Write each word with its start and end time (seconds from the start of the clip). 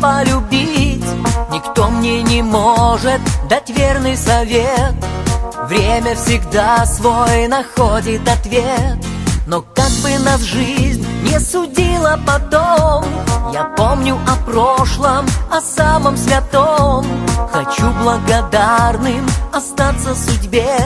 полюбить. 0.00 1.04
Никто 1.50 1.88
мне 1.88 2.22
не 2.22 2.42
может 2.42 3.20
дать 3.48 3.70
верный 3.70 4.16
совет. 4.16 4.94
Время 5.64 6.14
всегда 6.14 6.84
свой 6.86 7.48
находит 7.48 8.28
ответ. 8.28 8.96
Но 9.46 9.62
как 9.62 9.90
бы 10.02 10.18
нас 10.18 10.42
жизнь 10.42 11.06
не 11.22 11.40
судила 11.40 12.20
потом 12.26 13.02
Я 13.50 13.64
помню 13.64 14.18
о 14.28 14.36
прошлом, 14.50 15.26
о 15.50 15.60
самом 15.60 16.18
святом. 16.18 17.06
Хочу 17.50 17.90
благодарным 18.02 19.26
остаться 19.52 20.14
судьбе 20.14 20.76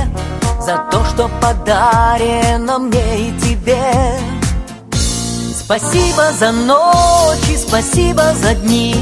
За 0.61 0.77
то, 0.93 1.05
что 1.07 1.29
подарено 1.41 2.79
мне 2.79 3.31
и 3.31 3.41
тебе 3.41 4.17
Спасибо 5.75 6.25
за 6.39 6.53
ночи, 6.53 7.57
спасибо 7.57 8.35
за 8.35 8.53
дни 8.57 8.95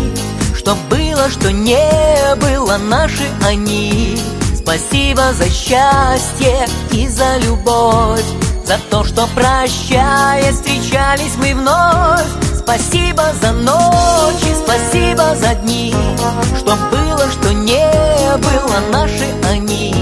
Что 0.54 0.76
было, 0.88 1.28
что 1.28 1.50
не 1.50 2.36
было, 2.36 2.76
наши 2.76 3.28
они. 3.44 4.16
Спасибо 4.54 5.32
за 5.32 5.50
счастье 5.50 6.68
и 6.92 7.08
за 7.08 7.38
любовь 7.38 8.24
За 8.64 8.78
то, 8.88 9.02
что 9.02 9.26
прощая, 9.34 10.52
встречались 10.52 11.34
мы 11.38 11.54
вновь. 11.54 12.28
Спасибо 12.56 13.24
за 13.42 13.50
ночи, 13.50 14.54
спасибо 14.64 15.34
за 15.34 15.56
дни 15.56 15.92
Что 16.56 16.76
было, 16.92 17.28
что 17.32 17.52
не 17.52 17.90
было, 18.36 18.78
наши 18.92 19.26
они. 19.50 19.92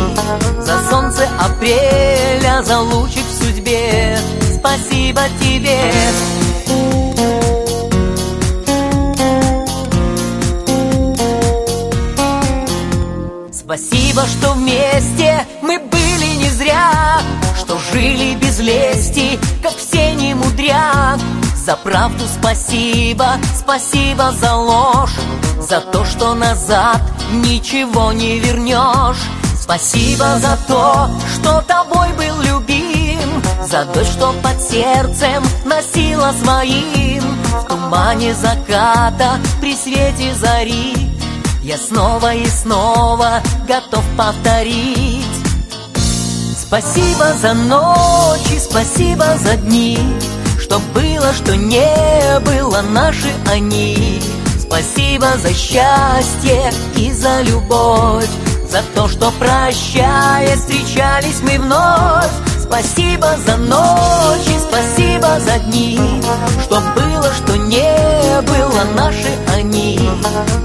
За 0.61 0.79
солнце 0.91 1.27
апреля, 1.41 2.63
за 2.63 2.81
лучик 2.81 3.25
в 3.25 3.43
судьбе. 3.43 4.19
Спасибо 4.59 5.23
тебе 5.41 5.81
Спасибо, 13.69 14.23
что 14.27 14.55
вместе 14.55 15.47
мы 15.61 15.79
были 15.79 16.37
не 16.39 16.49
зря 16.49 17.21
Что 17.55 17.79
жили 17.93 18.35
без 18.37 18.61
лести, 18.61 19.39
как 19.63 19.77
все 19.77 20.15
не 20.15 20.33
мудря. 20.33 21.19
За 21.67 21.77
правду 21.77 22.25
спасибо, 22.27 23.33
спасибо 23.55 24.33
за 24.33 24.55
ложь 24.55 25.13
За 25.61 25.83
то, 25.83 26.07
что 26.07 26.33
назад 26.33 27.03
ничего 27.45 28.11
не 28.13 28.39
вернешь. 28.39 29.23
Спасибо 29.55 30.39
за 30.39 30.59
то, 30.67 31.11
что 31.35 31.61
тобой 31.61 32.09
был 32.15 32.41
любим 32.41 33.43
За 33.63 33.85
дочь, 33.85 34.07
что 34.07 34.33
под 34.43 34.63
сердцем 34.63 35.45
носила 35.67 36.33
своим 36.43 37.23
В 37.61 37.69
тумане 37.69 38.33
заката 38.33 39.39
при 39.61 39.77
свете 39.77 40.35
зари 40.37 41.08
я 41.69 41.77
снова 41.77 42.35
и 42.35 42.47
снова 42.47 43.43
готов 43.69 44.03
повторить. 44.17 45.27
Спасибо 46.59 47.35
за 47.35 47.53
ночи, 47.53 48.59
спасибо 48.59 49.25
за 49.39 49.57
дни 49.57 49.99
Что 50.59 50.79
было, 50.95 51.33
что 51.35 51.57
не 51.57 52.41
было, 52.41 52.81
наши 52.81 53.33
они. 53.51 54.21
Спасибо 54.59 55.27
за 55.43 55.53
счастье 55.53 56.73
и 56.95 57.11
за 57.13 57.41
любовь 57.43 58.29
За 58.71 58.83
то, 58.95 59.09
что 59.09 59.31
прощая, 59.33 60.57
встречались 60.57 61.41
мы 61.43 61.59
вновь 61.59 62.48
Спасибо 62.69 63.29
за 63.47 63.57
ночи, 63.57 64.59
спасибо 64.61 65.41
за 65.41 65.59
дни. 65.61 65.99
Что 66.63 66.83
было, 66.95 67.33
что 67.33 67.57
не 67.57 68.43
было, 68.43 68.85
наши 68.95 69.31
они. 69.57 69.99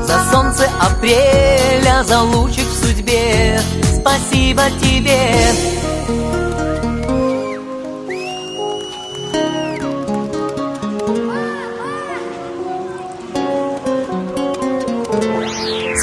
За 0.01 0.19
солнце 0.29 0.69
апреля, 0.81 2.03
за 2.03 2.19
лучик 2.19 2.67
в 2.67 2.85
судьбе. 2.85 3.57
Спасибо 4.01 4.63
тебе. 4.81 5.31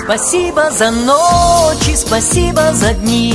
Спасибо 0.03 0.71
за 0.71 0.91
ночи, 0.91 1.95
спасибо 1.95 2.73
за 2.73 2.95
дни 2.95 3.35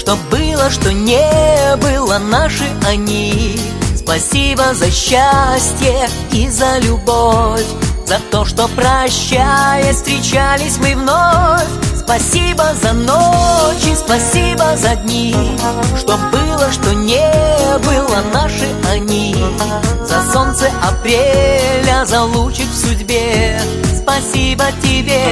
что 0.00 0.16
было, 0.30 0.70
что 0.70 0.90
не 0.92 1.76
было, 1.76 2.16
наши 2.18 2.64
они. 2.86 3.60
Спасибо 3.94 4.72
за 4.72 4.90
счастье 4.90 6.08
и 6.32 6.48
за 6.48 6.78
любовь 6.78 7.66
За 8.06 8.18
то, 8.30 8.46
что 8.46 8.66
прощая, 8.68 9.92
встречались 9.92 10.78
мы 10.78 10.96
вновь. 10.96 11.68
Спасибо 11.94 12.74
за 12.82 12.94
ночи, 12.94 13.94
спасибо 13.94 14.74
за 14.76 14.96
дни. 14.96 15.36
Что 15.98 16.16
было, 16.32 16.72
что 16.72 16.94
не 16.94 17.30
было, 17.84 18.22
наши 18.32 18.68
они. 18.90 19.36
За 20.02 20.32
солнце 20.32 20.70
апреля, 20.82 22.06
за 22.06 22.22
лучик 22.22 22.68
в 22.70 22.74
судьбе. 22.74 23.60
Спасибо 24.02 24.64
тебе 24.82 25.22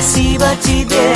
спасибо 0.00 0.46
тебе. 0.62 1.14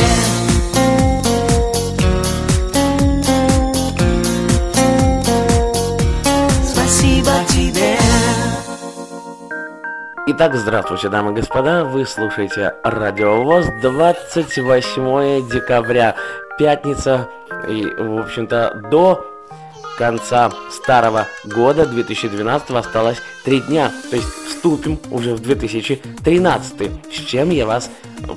Спасибо 6.63 7.31
тебе. 7.49 7.97
Итак, 10.27 10.55
здравствуйте, 10.57 11.09
дамы 11.09 11.33
и 11.33 11.35
господа, 11.37 11.85
вы 11.85 12.05
слушаете 12.05 12.75
Радио 12.83 13.43
ВОЗ, 13.43 13.69
28 13.81 15.49
декабря, 15.49 16.15
пятница, 16.59 17.29
и, 17.67 17.87
в 17.87 18.21
общем-то, 18.21 18.83
до 18.91 19.34
конца 19.97 20.51
старого 20.71 21.27
года 21.45 21.87
2012 21.87 22.71
осталось 22.71 23.19
три 23.45 23.61
дня, 23.61 23.93
то 24.11 24.17
есть 24.17 24.29
вступим 24.49 24.99
уже 25.11 25.35
в 25.35 25.41
2013, 25.41 26.91
с 27.13 27.15
чем 27.15 27.51
я 27.51 27.67
вас 27.67 27.91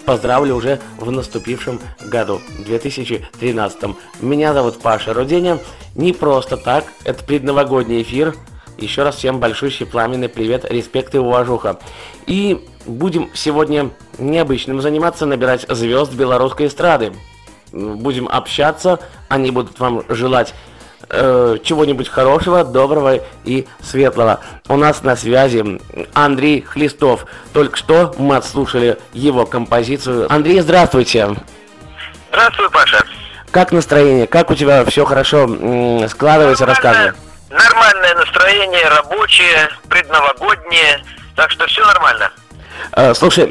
поздравлю 0.06 0.56
уже 0.56 0.80
в 0.98 1.10
наступившем 1.10 1.80
году, 2.06 2.42
2013. 2.66 3.80
Меня 4.22 4.54
зовут 4.54 4.80
Паша 4.82 5.14
Руденя, 5.14 5.60
не 5.96 6.14
просто 6.14 6.58
так, 6.58 6.86
это 7.04 7.24
предновогодний 7.24 8.02
эфир, 8.02 8.36
еще 8.78 9.04
раз 9.04 9.16
всем 9.16 9.40
большущий 9.40 9.86
пламенный 9.86 10.30
привет, 10.30 10.66
респект 10.70 11.16
и 11.16 11.18
уважуха. 11.18 11.80
И 12.28 12.64
будем 12.86 13.30
сегодня 13.34 13.90
необычным 14.20 14.82
заниматься, 14.82 15.26
набирать 15.26 15.66
звезд 15.68 16.14
белорусской 16.14 16.68
эстрады. 16.68 17.14
Будем 17.72 18.28
общаться, 18.28 19.00
они 19.28 19.52
будут 19.52 19.80
вам 19.80 20.04
желать 20.10 20.54
э, 21.10 21.58
чего-нибудь 21.64 22.10
хорошего, 22.10 22.64
доброго 22.64 23.20
и 23.46 23.68
светлого. 23.82 24.40
У 24.68 24.76
нас 24.76 25.04
на 25.04 25.16
связи 25.16 25.80
Андрей 26.14 26.62
Хлистов. 26.62 27.26
Только 27.54 27.78
что 27.78 28.14
мы 28.18 28.36
отслушали 28.36 28.98
его 29.14 29.46
композицию. 29.46 30.32
Андрей, 30.32 30.60
здравствуйте. 30.62 31.36
Здравствуй, 32.30 32.70
Паша. 32.70 33.04
Как 33.52 33.72
настроение? 33.72 34.28
Как 34.28 34.52
у 34.52 34.56
тебя 34.56 34.84
все 34.86 35.06
хорошо 35.06 35.48
складывается? 36.08 36.66
Рассказывай. 36.66 37.14
Нормальное 37.50 38.16
настроение, 38.16 38.88
рабочее, 38.90 39.70
предновогоднее, 39.90 41.02
так 41.36 41.50
что 41.50 41.66
все 41.68 41.86
нормально. 41.86 42.30
Э, 42.92 43.14
Слушай, 43.14 43.50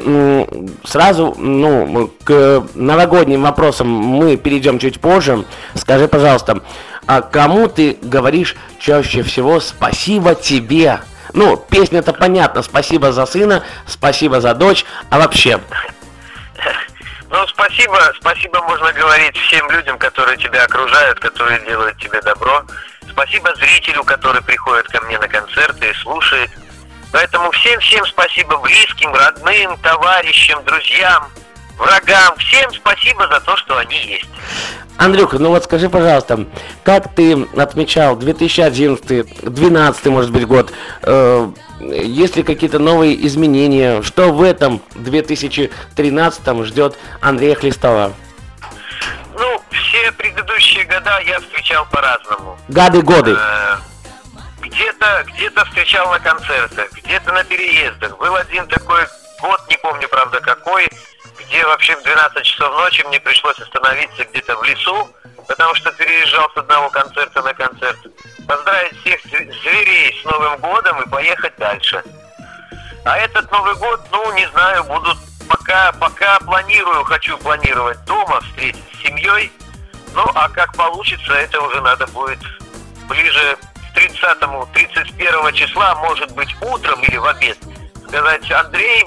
сразу, 0.83 1.33
ну, 1.37 2.11
к 2.23 2.63
новогодним 2.75 3.41
вопросам 3.41 3.87
мы 3.87 4.37
перейдем 4.37 4.77
чуть 4.77 5.01
позже. 5.01 5.45
Скажи, 5.73 6.07
пожалуйста, 6.07 6.61
а 7.07 7.21
кому 7.21 7.67
ты 7.67 7.97
говоришь 8.01 8.55
чаще 8.79 9.23
всего 9.23 9.59
спасибо 9.59 10.35
тебе? 10.35 10.99
Ну, 11.33 11.57
песня-то 11.57 12.13
понятно, 12.13 12.61
спасибо 12.61 13.11
за 13.11 13.25
сына, 13.25 13.63
спасибо 13.85 14.41
за 14.41 14.53
дочь, 14.53 14.85
а 15.09 15.19
вообще? 15.19 15.59
Ну, 17.29 17.47
спасибо, 17.47 18.13
спасибо 18.19 18.61
можно 18.61 18.91
говорить 18.93 19.35
всем 19.37 19.69
людям, 19.71 19.97
которые 19.97 20.37
тебя 20.37 20.63
окружают, 20.63 21.19
которые 21.19 21.59
делают 21.65 21.97
тебе 21.97 22.21
добро. 22.21 22.63
Спасибо 23.09 23.53
зрителю, 23.55 24.03
который 24.03 24.41
приходит 24.41 24.87
ко 24.87 25.01
мне 25.01 25.17
на 25.19 25.27
концерты 25.27 25.89
и 25.89 25.93
слушает. 25.95 26.49
Поэтому 27.11 27.51
всем-всем 27.51 28.05
спасибо 28.05 28.57
близким, 28.57 29.13
родным, 29.13 29.77
товарищам, 29.77 30.63
друзьям, 30.65 31.27
врагам. 31.77 32.35
Всем 32.37 32.71
спасибо 32.73 33.27
за 33.27 33.39
то, 33.41 33.55
что 33.57 33.77
они 33.77 33.97
есть. 34.05 34.29
Андрюха, 34.97 35.37
ну 35.37 35.49
вот 35.49 35.63
скажи, 35.63 35.89
пожалуйста, 35.89 36.47
как 36.83 37.13
ты 37.13 37.47
отмечал 37.55 38.15
2011, 38.15 39.43
12 39.43 40.05
может 40.07 40.31
быть 40.31 40.47
год, 40.47 40.73
э, 41.03 41.51
есть 41.79 42.35
ли 42.35 42.43
какие-то 42.43 42.79
новые 42.79 43.25
изменения, 43.27 44.01
что 44.01 44.31
в 44.31 44.41
этом 44.41 44.81
2013 44.95 46.65
ждет 46.65 46.97
Андрея 47.21 47.55
Хлистова? 47.55 48.13
Ну, 49.37 49.61
года 50.85 51.19
я 51.19 51.39
встречал 51.39 51.85
по-разному. 51.91 52.57
Гады 52.67 53.01
годы. 53.03 53.37
Э, 53.39 53.75
где-то 54.61 55.25
где 55.27 55.49
встречал 55.65 56.11
на 56.11 56.19
концертах, 56.19 56.91
где-то 56.93 57.31
на 57.31 57.43
переездах. 57.43 58.17
Был 58.17 58.35
один 58.35 58.67
такой 58.67 59.05
год, 59.41 59.61
не 59.69 59.77
помню, 59.77 60.07
правда, 60.09 60.41
какой, 60.41 60.89
где 61.47 61.65
вообще 61.65 61.95
в 61.95 62.03
12 62.03 62.43
часов 62.43 62.71
ночи 62.73 63.03
мне 63.07 63.19
пришлось 63.19 63.59
остановиться 63.59 64.25
где-то 64.25 64.57
в 64.57 64.63
лесу, 64.63 65.09
потому 65.47 65.73
что 65.75 65.91
переезжал 65.93 66.49
с 66.53 66.57
одного 66.57 66.89
концерта 66.89 67.41
на 67.41 67.53
концерт. 67.53 67.97
Поздравить 68.47 68.99
всех 69.01 69.21
зверей 69.23 70.19
с 70.21 70.25
Новым 70.25 70.59
годом 70.59 71.01
и 71.01 71.09
поехать 71.09 71.53
дальше. 71.57 72.03
А 73.05 73.17
этот 73.17 73.49
Новый 73.51 73.75
год, 73.75 74.01
ну, 74.11 74.33
не 74.33 74.45
знаю, 74.49 74.83
буду 74.83 75.15
пока, 75.47 75.91
пока 75.93 76.39
планирую, 76.39 77.03
хочу 77.05 77.37
планировать 77.37 78.03
дома, 78.05 78.41
встретить 78.41 78.83
с 78.93 79.07
семьей. 79.07 79.51
Ну, 80.13 80.25
а 80.35 80.49
как 80.49 80.73
получится, 80.75 81.33
это 81.33 81.61
уже 81.61 81.81
надо 81.81 82.07
будет 82.07 82.39
ближе 83.07 83.57
к 83.93 83.97
30-31 83.97 85.53
числа, 85.53 85.95
может 85.95 86.31
быть, 86.31 86.53
утром 86.61 87.01
или 87.03 87.17
в 87.17 87.25
обед, 87.25 87.57
сказать, 88.07 88.51
Андрей, 88.51 89.05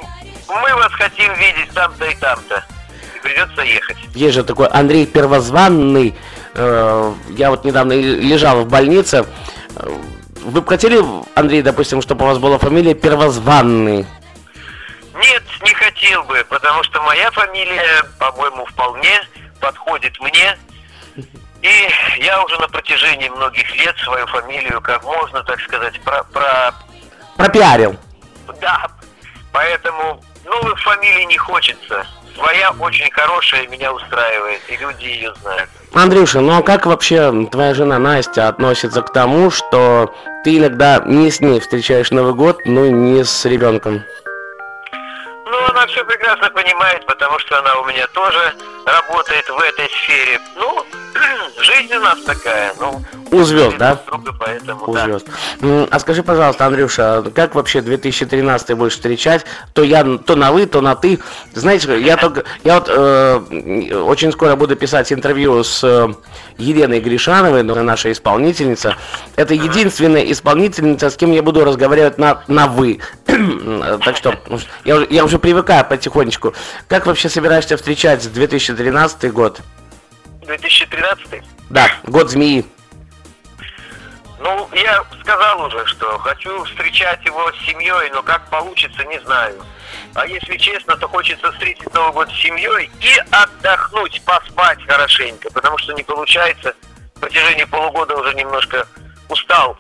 мы 0.51 0.75
вас 0.75 0.93
хотим 0.93 1.33
видеть 1.35 1.71
там-то 1.75 2.05
и 2.05 2.15
там-то. 2.17 2.65
И 3.17 3.21
придется 3.21 3.63
ехать. 3.63 3.97
Есть 4.15 4.35
же 4.35 4.45
такой 4.45 4.69
Андрей 4.69 5.07
Первозванный. 5.07 6.15
Э, 6.55 7.13
я 7.31 7.51
вот 7.51 7.65
недавно 7.65 7.93
лежал 7.93 8.63
в 8.63 8.69
больнице. 8.69 9.27
Э, 9.77 9.89
вы 10.43 10.61
бы 10.61 10.67
хотели, 10.67 11.03
Андрей, 11.35 11.63
допустим, 11.63 12.03
чтобы 12.03 12.25
у 12.25 12.29
вас 12.29 12.39
была 12.39 12.59
фамилия 12.59 12.95
Первозванный? 12.95 14.07
Нет, 15.15 15.43
не 15.63 15.75
хотел 15.75 16.25
бы, 16.25 16.45
потому 16.49 16.83
что 16.85 17.03
моя 17.03 17.31
фамилия, 17.31 18.03
по-моему, 18.19 18.65
вполне 18.67 19.21
подходит 19.61 20.19
мне. 20.21 20.57
И 21.63 22.23
я 22.23 22.43
уже 22.43 22.59
на 22.59 22.69
протяжении 22.69 23.29
многих 23.29 23.77
лет 23.77 23.95
свою 23.99 24.27
фамилию, 24.29 24.81
как 24.81 25.05
можно, 25.05 25.43
так 25.43 25.61
сказать, 25.61 26.01
про... 26.01 26.25
про... 26.25 26.75
Пропиарил. 27.37 27.97
Да, 28.63 28.87
поэтому 29.53 30.23
новых 30.45 30.79
фамилий 30.81 31.27
не 31.27 31.37
хочется. 31.37 32.07
Своя 32.35 32.71
очень 32.79 33.11
хорошая 33.11 33.67
меня 33.69 33.93
устраивает, 33.93 34.61
и 34.69 34.77
люди 34.77 35.05
ее 35.05 35.35
знают. 35.43 35.69
Андрюша, 35.93 36.41
ну 36.41 36.59
а 36.59 36.63
как 36.63 36.87
вообще 36.87 37.47
твоя 37.51 37.75
жена 37.75 37.99
Настя 37.99 38.49
относится 38.49 39.03
к 39.03 39.13
тому, 39.13 39.51
что 39.51 40.15
ты 40.45 40.57
иногда 40.57 41.03
не 41.05 41.31
с 41.31 41.41
ней 41.41 41.61
встречаешь 41.61 42.11
Новый 42.11 42.35
год, 42.35 42.61
и 42.65 42.71
не 42.71 43.25
с 43.25 43.45
ребенком? 43.45 44.03
Ну, 45.45 45.65
она 45.69 45.87
все 45.89 46.05
прекрасно 46.05 46.49
понимает, 46.51 47.05
потому 47.07 47.39
что 47.41 47.59
она 47.59 47.75
у 47.81 47.85
меня 47.85 48.07
тоже 48.09 48.55
работает 48.87 49.49
в 49.49 49.59
этой 49.59 49.89
сфере. 49.89 50.41
Ну, 50.57 50.87
жизнь 51.81 51.95
у 51.95 52.01
нас 52.01 52.21
такая, 52.21 52.73
ну... 52.79 53.03
У 53.31 53.43
звезд, 53.43 53.77
да? 53.79 54.01
Друга, 54.07 54.35
поэтому, 54.39 54.85
у 54.89 54.95
да. 54.95 55.05
звезд. 55.05 55.27
А 55.91 55.99
скажи, 55.99 56.23
пожалуйста, 56.23 56.67
Андрюша, 56.67 57.25
как 57.35 57.55
вообще 57.55 57.81
2013 57.81 58.77
будешь 58.77 58.93
встречать? 58.93 59.45
То 59.73 59.83
я 59.83 60.05
то 60.05 60.37
на 60.37 60.53
вы, 60.53 60.67
то 60.67 60.81
на 60.81 60.95
ты. 60.95 61.21
Знаете, 61.55 62.01
я 62.01 62.17
только... 62.17 62.45
Я 62.65 62.81
вот 62.81 62.89
э, 62.89 63.95
очень 64.03 64.33
скоро 64.33 64.57
буду 64.57 64.77
писать 64.77 65.13
интервью 65.13 65.63
с 65.63 65.83
э, 65.85 66.09
Еленой 66.59 67.01
Гришановой, 67.01 67.63
наша 67.63 68.11
исполнительница. 68.13 68.97
Это 69.37 69.55
единственная 69.55 70.31
исполнительница, 70.31 71.11
с 71.11 71.17
кем 71.17 71.33
я 71.33 71.43
буду 71.43 71.65
разговаривать 71.65 72.19
на, 72.19 72.43
на 72.49 72.67
вы. 72.67 73.01
так 74.05 74.17
что 74.17 74.35
я, 74.85 75.07
я 75.09 75.25
уже 75.25 75.39
привыкаю 75.39 75.85
потихонечку. 75.85 76.55
Как 76.89 77.07
вообще 77.07 77.29
собираешься 77.29 77.77
встречать 77.77 78.31
2013 78.33 79.33
год? 79.33 79.61
2013? 80.59 81.43
Да, 81.71 81.89
год 82.05 82.31
змеи. 82.31 82.65
Ну, 84.41 84.69
я 84.73 85.05
сказал 85.21 85.67
уже, 85.67 85.85
что 85.87 86.19
хочу 86.19 86.65
встречать 86.65 87.25
его 87.25 87.53
с 87.53 87.67
семьей, 87.67 88.11
но 88.11 88.23
как 88.23 88.49
получится, 88.49 89.05
не 89.05 89.21
знаю. 89.21 89.63
А 90.15 90.27
если 90.27 90.57
честно, 90.57 90.97
то 90.97 91.07
хочется 91.07 91.53
встретить 91.53 91.93
Новый 91.95 92.13
год 92.13 92.31
с 92.31 92.43
семьей 92.43 92.91
и 93.01 93.23
отдохнуть, 93.31 94.23
поспать 94.25 94.79
хорошенько, 94.87 95.51
потому 95.51 95.79
что 95.79 95.93
не 95.93 96.03
получается. 96.03 96.75
В 97.15 97.21
протяжении 97.21 97.65
полугода 97.65 98.17
уже 98.17 98.35
немножко 98.35 98.87
устал. 99.29 99.77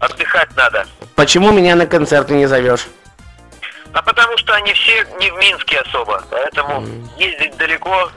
Отдыхать 0.00 0.54
надо. 0.56 0.86
Почему 1.14 1.52
меня 1.52 1.76
на 1.76 1.86
концерты 1.86 2.34
не 2.34 2.46
зовешь? 2.46 2.88
А 3.92 4.02
потому 4.02 4.36
что 4.38 4.52
они 4.54 4.72
все 4.72 5.06
не 5.20 5.30
в 5.30 5.36
Минске 5.36 5.78
особо, 5.78 6.22
поэтому 6.28 6.82
mm. 6.82 7.16
ездить 7.16 7.56
далеко. 7.56 8.10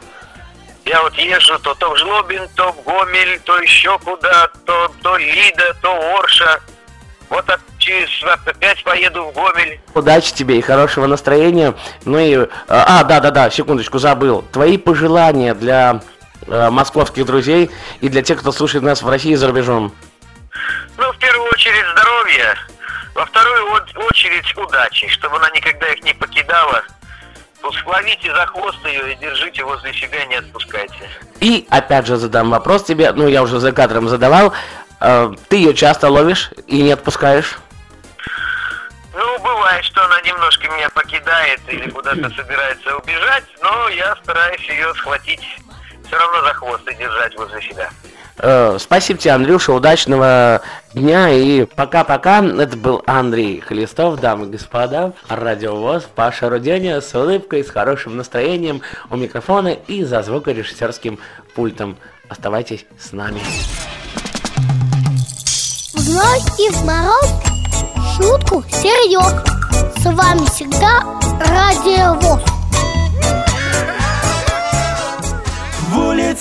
Я 0.88 1.01
вот 1.01 1.13
езжу 1.16 1.60
то, 1.60 1.74
то 1.75 1.94
в 1.94 1.98
Жлобин, 1.98 2.48
то 2.56 2.72
в 2.72 2.81
Гомель, 2.84 3.42
то 3.42 3.57
еще 3.60 4.00
куда, 4.00 4.48
то, 4.66 4.89
то 5.04 5.18
Лида, 5.18 5.75
то 5.81 6.18
Орша. 6.18 6.62
Вот 7.30 7.45
через 7.78 8.07
опять 8.24 8.81
поеду 8.86 9.25
в 9.25 9.34
Гомель. 9.34 9.81
Удачи 9.94 10.34
тебе 10.34 10.60
и 10.60 10.62
хорошего 10.62 11.06
настроения. 11.06 11.75
Ну 12.06 12.19
и... 12.19 12.48
А, 12.69 13.04
да-да-да, 13.04 13.50
секундочку, 13.50 14.00
забыл. 14.00 14.45
Твои 14.54 14.78
пожелания 14.78 15.54
для 15.54 16.00
э, 16.48 16.69
московских 16.69 17.25
друзей 17.25 17.69
и 18.00 18.07
для 18.07 18.22
тех, 18.22 18.40
кто 18.40 18.54
слушает 18.54 18.86
нас 18.86 19.01
в 19.01 19.10
России 19.10 19.33
и 19.33 19.36
за 19.36 19.48
рубежом. 19.48 19.94
Ну, 20.95 21.12
в 21.12 21.18
первую 21.18 21.50
очередь, 21.50 21.86
здоровья. 21.92 22.57
Во 23.13 23.25
вторую 23.25 23.72
очередь 24.10 24.56
удачи, 24.56 25.10
чтобы 25.10 25.36
она 25.36 25.50
никогда 25.50 25.88
их 25.88 26.01
не 26.04 26.13
покидала. 26.13 26.81
Ловите 27.86 28.33
за 28.33 28.45
хвост 28.45 28.77
ее 28.86 29.13
и 29.13 29.15
держите 29.15 29.63
возле 29.63 29.94
себя, 29.94 30.25
не 30.25 30.36
отпускайте. 30.36 31.09
И 31.39 31.65
опять 31.69 32.06
же 32.06 32.18
задам 32.18 32.50
вопрос 32.50 32.83
тебе, 32.83 33.12
ну 33.13 33.27
я 33.27 33.44
уже 33.44 33.59
за 33.59 33.71
кадром 33.71 34.07
задавал. 34.07 34.54
Э, 35.00 35.31
ты 35.50 35.57
ее 35.57 35.74
часто 35.74 36.09
ловишь 36.09 36.51
и 36.68 36.81
не 36.81 36.92
отпускаешь? 36.92 37.57
Ну, 39.13 39.39
бывает, 39.39 39.83
что 39.83 40.04
она 40.06 40.21
немножко 40.21 40.69
меня 40.69 40.89
покидает 40.89 41.59
или 41.68 41.89
куда-то 41.89 42.30
собирается 42.30 42.95
убежать, 42.97 43.45
но 43.61 43.90
я 43.90 44.16
стараюсь 44.23 44.61
ее 44.69 44.94
схватить 44.95 45.57
все 46.06 46.18
равно 46.18 46.42
за 46.44 46.54
хвост 46.54 46.87
и 46.87 46.95
держать 46.95 47.35
возле 47.35 47.61
себя. 47.61 47.90
Э, 48.39 48.77
спасибо 48.79 49.19
тебе, 49.19 49.31
Андрюша, 49.31 49.73
удачного 49.73 50.61
дня 50.94 51.29
и 51.29 51.65
пока-пока. 51.65 52.45
Это 52.45 52.77
был 52.77 53.01
Андрей 53.06 53.59
Хлестов, 53.61 54.19
дамы 54.19 54.45
и 54.45 54.49
господа, 54.49 55.13
Радио 55.27 55.75
ВОЗ, 55.75 56.07
Паша 56.13 56.49
Руденя 56.49 57.01
с 57.01 57.13
улыбкой, 57.15 57.63
с 57.63 57.69
хорошим 57.69 58.15
настроением 58.15 58.81
у 59.09 59.17
микрофона 59.17 59.69
и 59.69 60.03
за 60.03 60.21
звукорежиссерским 60.21 61.19
пультом. 61.56 61.97
Оставайтесь 62.29 62.85
с 62.99 63.11
нами. 63.11 63.41
Вновь 65.94 66.59
и 66.59 66.69
в 66.69 66.85
мороз 66.85 67.33
шутку 68.15 68.63
серьез. 68.69 69.44
С 69.97 70.06
вами 70.06 70.45
всегда 70.45 71.01
Радио 71.39 72.13
ВОЗ. 72.19 72.67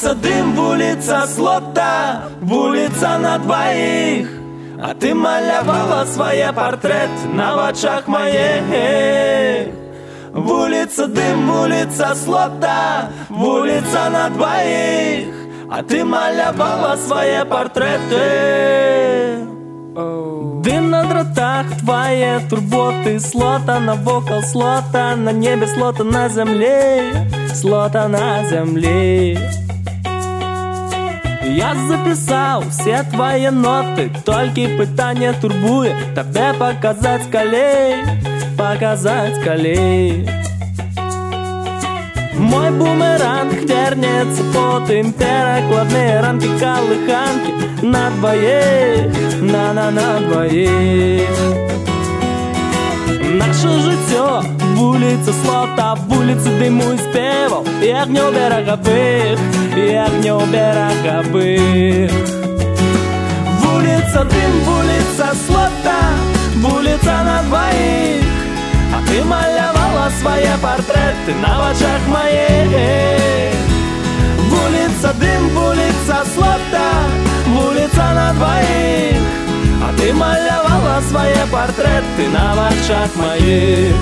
Вулиця 0.05 0.13
дим, 0.13 0.53
вулиця 0.53 1.27
слота, 1.27 2.21
вулиця 2.41 3.17
на 3.17 3.37
двоих. 3.37 4.29
А 4.83 4.93
ти 4.93 5.13
малявала 5.13 6.05
своє 6.05 6.51
портрет 6.55 7.09
на 7.33 7.69
очах 7.69 8.07
моїх. 8.07 8.63
Вулиця 10.33 11.07
дим, 11.07 11.49
вулиця 11.49 12.15
слота, 12.15 13.09
вулиця 13.29 14.09
на 14.09 14.29
двоих. 14.29 15.27
А 15.69 15.81
ти 15.81 16.03
малявала 16.03 16.97
своє 16.97 17.45
портрети. 17.45 18.27
Дым 20.63 20.89
на 20.89 21.03
дротах, 21.03 21.65
твои 21.79 22.39
турботы 22.49 23.19
Слота 23.19 23.79
на 23.79 23.95
вокал, 23.95 24.43
слота 24.43 25.15
на 25.15 25.31
небе 25.31 25.67
Слота 25.67 26.03
на 26.03 26.29
земле, 26.29 27.27
слота 27.53 28.07
на 28.07 28.45
земле 28.45 29.37
я 31.48 31.74
записал 31.74 32.62
все 32.70 33.02
твои 33.04 33.48
ноты 33.50 34.10
Только 34.24 34.66
питание 34.66 35.32
турбує 35.32 35.96
Тебе 36.14 36.52
показать 36.58 37.22
скалей, 37.24 38.04
показать 38.58 39.36
скалей 39.36 40.28
Мой 42.34 42.70
бумеранг 42.70 43.62
вернется 43.62 44.42
потым 44.52 45.12
Перекладные 45.12 46.20
ранки, 46.20 46.48
колыханки 46.58 47.52
На 47.82 48.10
двоих, 48.10 49.40
на-на-на 49.40 50.18
двоих 50.20 51.75
Наше 53.55 53.69
життя, 53.79 54.43
вулиця 54.75 55.33
слота, 55.43 55.97
вулиці 56.07 56.49
диму 56.49 56.83
і 56.93 56.97
співав, 56.97 57.67
як 57.81 58.09
не 58.09 58.21
берегових, 58.21 59.39
як 59.77 60.11
не 60.23 60.33
берегових. 60.33 62.11
Вулиця 63.59 64.23
дим, 64.23 64.53
вулиця 64.65 65.33
слота, 65.47 65.99
вулиця 66.55 67.23
на 67.23 67.43
двоих, 67.43 68.23
а 68.95 69.09
ти 69.09 69.23
малявала 69.23 70.11
свої 70.19 70.51
портрети 70.61 71.35
на 71.41 71.71
очах 71.71 72.01
моїх. 72.07 73.53
Вулиця 74.49 75.13
дим, 75.19 75.49
вулиця 75.49 76.25
слота, 76.35 76.91
вулица 77.47 78.13
на 78.13 78.33
двоих 78.33 79.31
А 79.83 79.93
ты 79.97 80.13
малявала 80.13 81.01
свои 81.09 81.33
портреты 82.16 82.28
на 82.30 82.54
вачах 82.54 83.14
моих 83.16 83.94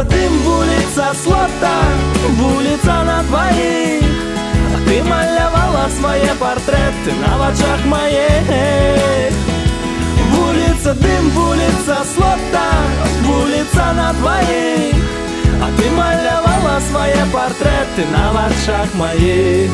улица 0.00 0.04
дым, 0.04 0.38
в 0.38 0.48
улица 0.48 1.12
слота 1.22 1.78
улица 2.40 3.02
на 3.04 3.22
двоих. 3.24 4.02
А 4.74 4.88
ты 4.88 5.02
малявала 5.02 5.88
свои 5.90 6.28
портреты 6.38 7.12
на 7.20 7.36
вачах 7.36 7.84
моих. 7.84 9.32
Улица 10.38 10.94
дым, 10.94 11.36
улица 11.36 11.98
слота 12.14 12.70
улица 13.28 13.92
на 13.92 14.12
двоих. 14.14 14.94
А 15.62 15.70
ты 15.76 15.90
малявала 15.90 16.80
свои 16.90 17.30
портреты 17.32 18.06
на 18.10 18.32
вачах 18.32 18.94
моих 18.94 19.70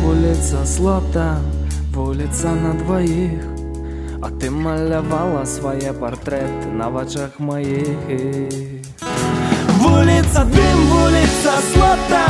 в 0.00 0.06
улице 0.06 0.66
слота 0.66 1.38
В 1.92 2.00
улица 2.00 2.50
на 2.50 2.74
двоих. 2.74 3.42
А 4.22 4.30
ты 4.38 4.50
малявала 4.50 5.44
свои 5.44 5.92
портреты 5.92 6.68
на 6.72 6.90
вачах 6.90 7.38
моих. 7.38 7.98
В 9.78 9.86
улице 9.86 10.44
дым, 10.44 10.86
в 10.86 11.04
улице 11.04 11.52
слота 11.72 12.26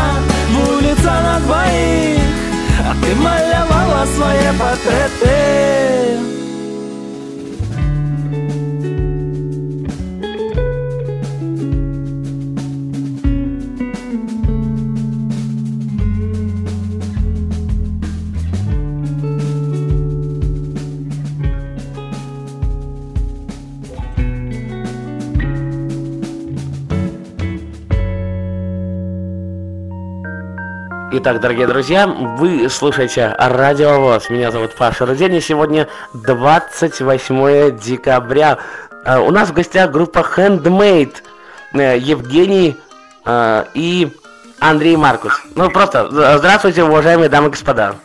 В 0.50 0.70
улица 0.70 1.12
на 1.22 1.40
двоих. 1.40 2.20
А 2.80 2.94
ты 3.02 3.14
малявала 3.16 4.06
свои 4.16 4.58
портреты 4.58 5.79
Итак, 31.22 31.38
дорогие 31.38 31.66
друзья, 31.66 32.06
вы 32.06 32.66
слушаете 32.70 33.34
Радио 33.36 34.00
ВОЗ. 34.00 34.30
Меня 34.30 34.50
зовут 34.50 34.74
Паша 34.74 35.04
Рудень, 35.04 35.34
и 35.34 35.40
сегодня 35.42 35.86
28 36.14 37.78
декабря. 37.78 38.56
Э, 39.04 39.18
У 39.18 39.30
нас 39.30 39.50
в 39.50 39.52
гостях 39.52 39.90
группа 39.90 40.20
Handmade. 40.20 41.16
Э, 41.74 41.98
Евгений 41.98 42.74
э, 43.26 43.64
и 43.74 44.10
Андрей 44.60 44.96
Маркус. 44.96 45.42
Ну, 45.54 45.70
просто 45.70 46.08
э, 46.10 46.38
здравствуйте, 46.38 46.84
уважаемые 46.84 47.28
дамы 47.28 47.48
и 47.48 47.50
господа. 47.50 47.96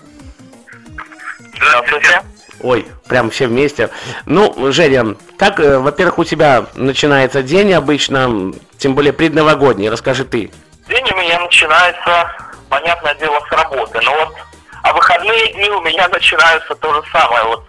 Здравствуйте. 1.56 2.22
Ой, 2.60 2.86
прям 3.08 3.30
все 3.30 3.48
вместе. 3.48 3.92
Ну, 4.26 4.74
Женя, 4.74 5.16
как, 5.38 5.60
во-первых, 5.60 6.18
у 6.18 6.26
тебя 6.26 6.66
начинается 6.76 7.42
день 7.44 7.72
обычно, 7.72 8.52
тем 8.78 8.94
более 8.94 9.14
предновогодний, 9.14 9.90
расскажи 9.90 10.26
ты. 10.26 10.52
День 10.90 11.06
у 11.14 11.18
меня 11.18 11.40
начинается, 11.40 12.30
понятное 12.76 13.16
дело, 13.16 13.40
с 13.48 13.52
работы. 13.52 14.00
Но 14.02 14.14
вот 14.14 14.36
а 14.84 14.94
выходные 14.94 15.54
дни 15.54 15.70
у 15.70 15.82
меня 15.82 16.08
начинаются 16.14 16.76
то 16.76 16.94
же 16.94 17.04
самое. 17.12 17.44
Вот 17.46 17.66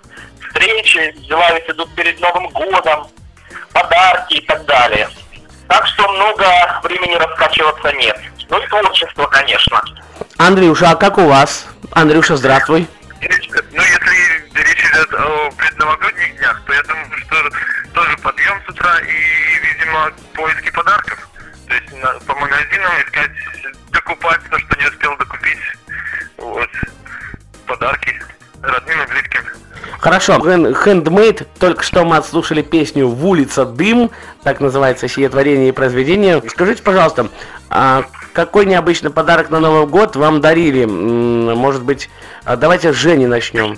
встречи, 0.49 1.13
дела 1.29 1.53
ведь 1.53 1.69
идут 1.69 1.95
перед 1.95 2.21
Новым 2.21 2.49
годом, 2.49 3.09
подарки 3.73 4.35
и 4.35 4.47
так 4.47 4.65
далее. 4.67 5.09
Так 5.69 5.87
что 5.87 6.09
много 6.13 6.45
времени 6.83 7.15
раскачиваться 7.15 7.93
нет. 7.95 8.19
Ну 8.49 8.59
и 8.59 8.67
творчество, 8.69 9.27
конечно. 9.27 9.83
Андрюша, 10.39 10.91
а 10.91 10.97
как 10.97 11.19
у 11.19 11.27
вас? 11.27 11.67
Андрюша, 11.93 12.37
здравствуй. 12.37 12.87
Ну, 13.21 13.83
если 13.83 14.63
речь 14.63 14.85
идет 14.85 15.13
о 15.15 15.51
предновогодних 15.57 16.37
днях, 16.39 16.63
то 16.67 16.73
я 16.73 16.83
думаю, 16.83 17.19
что 17.19 17.51
тоже 17.95 18.17
подъем 18.19 18.63
с 18.65 18.69
утра 18.69 18.99
и, 19.01 19.67
видимо, 19.67 20.13
поиски 20.35 20.71
подарков. 20.71 21.29
То 21.67 21.75
есть 21.75 22.27
по 22.27 22.35
магазинам 22.37 22.93
искать, 23.05 23.16
Хорошо, 30.07 30.35
Handmade, 30.35 31.49
только 31.59 31.83
что 31.83 32.05
мы 32.05 32.17
отслушали 32.17 32.63
песню 32.63 33.09
«В 33.09 33.27
улица 33.27 33.65
дым», 33.65 34.13
так 34.45 34.61
называется 34.61 35.09
сие 35.09 35.29
творение 35.29 35.71
и 35.71 35.73
произведение. 35.73 36.41
Скажите, 36.49 36.81
пожалуйста, 36.85 37.27
а 37.71 38.05
какой 38.33 38.67
необычный 38.67 39.11
подарок 39.11 39.51
на 39.51 39.59
Новый 39.59 39.89
год 39.89 40.15
вам 40.15 40.41
дарили? 40.41 40.85
Может 40.85 41.83
быть, 41.83 42.09
а 42.45 42.55
давайте 42.55 42.93
с 42.93 42.95
Жени 42.97 43.27
начнем. 43.27 43.77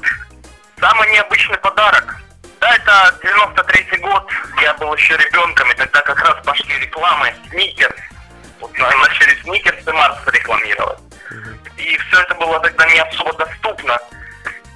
Самый 0.78 1.10
необычный 1.12 1.56
подарок. 1.56 2.16
Да, 2.60 2.76
это 2.76 3.14
93-й 3.22 3.98
год. 4.00 4.30
Я 4.60 4.74
был 4.74 4.92
еще 4.92 5.16
ребенком, 5.16 5.70
и 5.70 5.74
тогда 5.76 6.02
как 6.02 6.20
раз 6.20 6.36
пошли 6.44 6.78
рекламы 6.78 7.32
Сникерс. 7.48 7.96
Вот 8.60 8.78
на- 8.78 8.90
начали 8.98 9.34
Сникерс 9.44 9.78
и 9.86 9.92
Марс 9.92 10.18
рекламировать. 10.26 10.98
И 11.78 11.96
все 11.96 12.20
это 12.20 12.34
было 12.34 12.60
тогда 12.60 12.84
не 12.84 12.98
особо 12.98 13.32
доступно. 13.32 13.98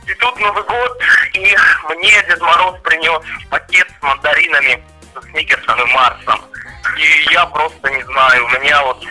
И 0.07 0.15
тут 0.15 0.41
Новый 0.41 0.63
год, 0.65 1.01
и 1.35 1.57
мне 1.91 2.23
Дед 2.29 2.41
Мороз 2.41 2.81
принес 2.83 3.21
пакет 3.51 3.89
с 3.99 4.03
мандаринами, 4.03 4.83
с 5.15 5.31
Сникерсом 5.31 5.81
и 5.81 5.93
Марсом. 5.93 6.41
И 6.97 7.33
я 7.33 7.47
просто 7.47 7.91
не 7.91 8.03
знаю, 8.05 8.45
у 8.45 8.49
меня 8.49 8.83
вот 8.83 9.05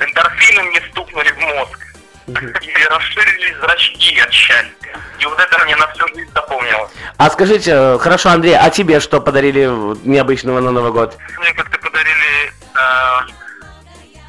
эндорфины 0.00 0.62
мне 0.64 0.80
стукнули 0.90 1.30
в 1.30 1.38
мозг. 1.38 1.78
И 2.26 2.84
расширились 2.90 3.56
зрачки 3.60 4.18
от 4.18 4.32
счастья. 4.32 4.98
И 5.20 5.26
вот 5.26 5.38
это 5.38 5.64
мне 5.64 5.76
на 5.76 5.86
всю 5.92 6.08
жизнь 6.08 6.30
запомнилось. 6.34 6.90
А 7.18 7.30
скажите, 7.30 7.70
э, 7.72 7.98
хорошо, 7.98 8.30
Андрей, 8.30 8.56
а 8.56 8.68
тебе 8.68 8.98
что 8.98 9.20
подарили 9.20 9.70
необычного 10.04 10.58
на 10.58 10.72
Новый 10.72 10.90
год? 10.90 11.16
Мне 11.38 11.52
как-то 11.52 11.78
подарили 11.78 12.52
э, 12.74 13.20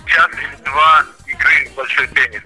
час 0.06 0.30
или 0.38 0.64
два 0.64 1.04
игры 1.26 1.70
в 1.72 1.76
большой 1.76 2.08
теннис. 2.10 2.42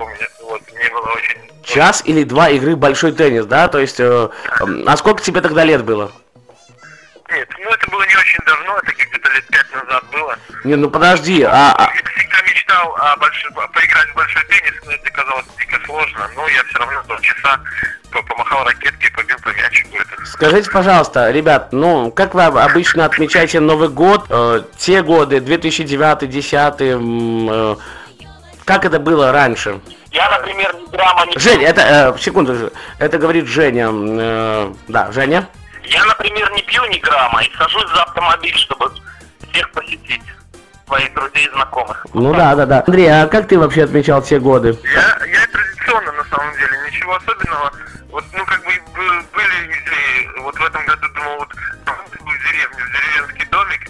Помню, 0.00 0.16
вот, 0.42 0.62
мне 0.72 0.88
было 0.90 1.08
очень... 1.12 1.38
Час 1.62 2.02
или 2.06 2.24
два 2.24 2.48
игры 2.48 2.74
большой 2.74 3.12
теннис, 3.12 3.44
да? 3.44 3.68
То 3.68 3.78
есть, 3.78 4.00
э, 4.00 4.30
м, 4.62 4.84
а 4.88 4.96
сколько 4.96 5.22
тебе 5.22 5.42
тогда 5.42 5.62
лет 5.62 5.84
было? 5.84 6.10
Нет, 7.30 7.48
ну 7.62 7.68
это 7.70 7.90
было 7.90 8.02
не 8.08 8.16
очень 8.16 8.38
давно, 8.46 8.78
это 8.82 8.92
где-то 8.92 9.30
лет 9.32 9.46
пять 9.48 9.70
назад 9.74 10.02
было. 10.10 10.36
Не, 10.64 10.74
ну 10.76 10.88
подожди, 10.90 11.42
а, 11.42 11.74
а- 11.76 11.82
Я 11.94 12.02
всегда 12.16 12.42
мечтал 12.50 12.96
о 12.96 13.16
большой, 13.18 13.50
поиграть 13.52 14.08
в 14.08 14.14
большой 14.14 14.42
теннис, 14.44 14.72
но 14.86 14.92
это 14.92 15.10
казалось 15.12 15.44
дико 15.58 15.78
сложно. 15.84 16.30
Но 16.34 16.48
я 16.48 16.64
все 16.64 16.78
равно 16.78 17.02
полчаса 17.06 17.60
по- 18.10 18.22
помахал 18.22 18.64
ракеткой, 18.64 19.10
побил 19.12 19.36
по 19.44 19.48
мячику. 19.50 19.96
Это 19.98 20.26
Скажите, 20.26 20.70
пожалуйста, 20.70 21.30
ребят, 21.30 21.72
ну, 21.72 22.10
как 22.10 22.32
вы 22.34 22.42
об- 22.44 22.56
обычно 22.56 23.04
отмечаете 23.04 23.60
Новый 23.60 23.90
год? 23.90 24.24
Э, 24.30 24.62
те 24.78 25.02
годы, 25.02 25.40
2009-2010, 25.40 26.80
э, 26.80 27.76
как 28.64 28.84
это 28.84 28.98
было 28.98 29.32
раньше? 29.32 29.80
Я, 30.10 30.28
например, 30.30 30.74
грамма 30.90 31.26
не... 31.26 31.38
Жень, 31.38 31.62
это, 31.62 32.14
э, 32.14 32.18
секунду, 32.18 32.54
же, 32.54 32.72
это 32.98 33.18
говорит 33.18 33.46
Женя, 33.46 33.90
э, 33.92 34.72
да, 34.88 35.10
Женя? 35.12 35.48
Я, 35.84 36.04
например, 36.04 36.50
не 36.52 36.62
пью 36.62 36.84
ни 36.86 36.98
грамма 36.98 37.42
и 37.42 37.50
сажусь 37.56 37.88
за 37.94 38.02
автомобиль, 38.02 38.56
чтобы 38.56 38.90
всех 39.50 39.70
посетить, 39.72 40.22
своих 40.86 41.14
друзей 41.14 41.46
и 41.46 41.50
знакомых. 41.50 42.06
Ну 42.14 42.34
да, 42.34 42.54
да, 42.54 42.66
да. 42.66 42.84
Андрей, 42.86 43.08
а 43.08 43.26
как 43.28 43.46
ты 43.48 43.58
вообще 43.58 43.84
отмечал 43.84 44.22
те 44.22 44.40
годы? 44.40 44.76
Я, 44.82 45.26
я 45.26 45.46
традиционно, 45.46 46.12
на 46.12 46.24
самом 46.24 46.52
деле, 46.54 46.72
ничего 46.90 47.14
особенного. 47.14 47.72
Вот, 48.10 48.24
ну, 48.32 48.44
как 48.44 48.60
бы 48.64 48.72
бы- 48.94 49.24
были 49.32 49.66
идеи, 49.66 50.40
вот 50.42 50.56
в 50.56 50.64
этом 50.64 50.84
году 50.84 51.06
думал, 51.14 51.38
вот, 51.38 51.48
в 51.52 52.24
деревню, 52.24 52.84
в 52.84 52.92
деревенский 52.92 53.46
домик, 53.50 53.88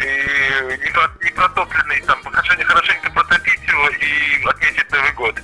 и 0.00 0.80
не, 0.82 1.24
не 1.24 1.30
протопленный, 1.32 2.00
там, 2.06 2.18
хорошенько, 2.24 2.64
хорошенько 2.64 3.10
протопить 3.10 3.49
его 3.68 3.88
и 3.88 4.44
отметить 4.46 4.90
Новый 4.92 5.12
год. 5.12 5.34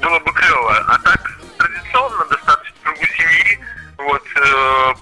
Было 0.00 0.18
бы 0.20 0.32
клево. 0.32 0.76
А 0.88 0.98
так, 0.98 1.30
традиционно, 1.58 2.24
достаточно 2.26 2.76
кругу 2.82 3.06
семьи, 3.16 3.58
вот, 3.98 4.22
э, 4.36 4.94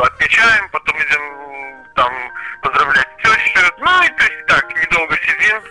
отмечаем, 0.00 0.68
потом 0.70 0.96
идем 0.96 1.84
там 1.94 2.12
поздравлять 2.62 3.08
тещу. 3.22 3.60
Ну 3.78 4.02
и 4.02 4.08
то 4.08 4.24
есть 4.24 4.46
так, 4.46 4.64
недолго 4.70 5.16
сидим, 5.16 5.62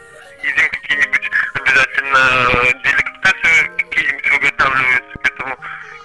едим 0.44 0.70
какие-нибудь 0.72 1.30
обязательно 1.54 2.20
деликатесы 2.84 3.72
какие-нибудь 3.78 4.32
выготавливаются 4.32 5.18
к 5.20 5.25
этому 5.30 5.56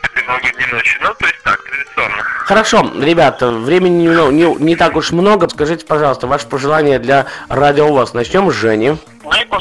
к 0.00 0.06
этой 0.06 0.26
новогодней 0.26 0.66
ночи. 0.72 0.98
Ну, 1.00 1.14
то 1.14 1.26
есть 1.26 1.42
так, 1.42 1.60
традиционно. 1.64 2.22
Хорошо, 2.22 2.92
ребята, 3.00 3.50
времени 3.50 4.06
не, 4.06 4.32
не, 4.32 4.54
не 4.54 4.76
так 4.76 4.96
уж 4.96 5.10
много. 5.10 5.48
Скажите, 5.48 5.84
пожалуйста, 5.84 6.26
ваше 6.26 6.46
пожелание 6.46 6.98
для 6.98 7.26
Радио 7.48 7.88
ВОЗ. 7.88 8.14
Начнем 8.14 8.50
с 8.50 8.54
Жени. 8.54 8.98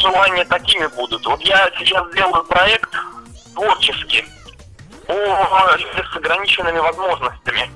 Мои 0.06 0.14
пожелания 0.14 0.46
такими 0.46 0.88
будут. 0.88 1.26
Вот 1.26 1.42
я 1.42 1.70
сейчас 1.78 2.12
делаю 2.14 2.44
проект 2.46 2.90
творческий 3.54 4.26
о 5.08 5.78
людях 5.78 6.14
с 6.14 6.18
ограниченными 6.18 6.80
возможностями. 6.80 7.70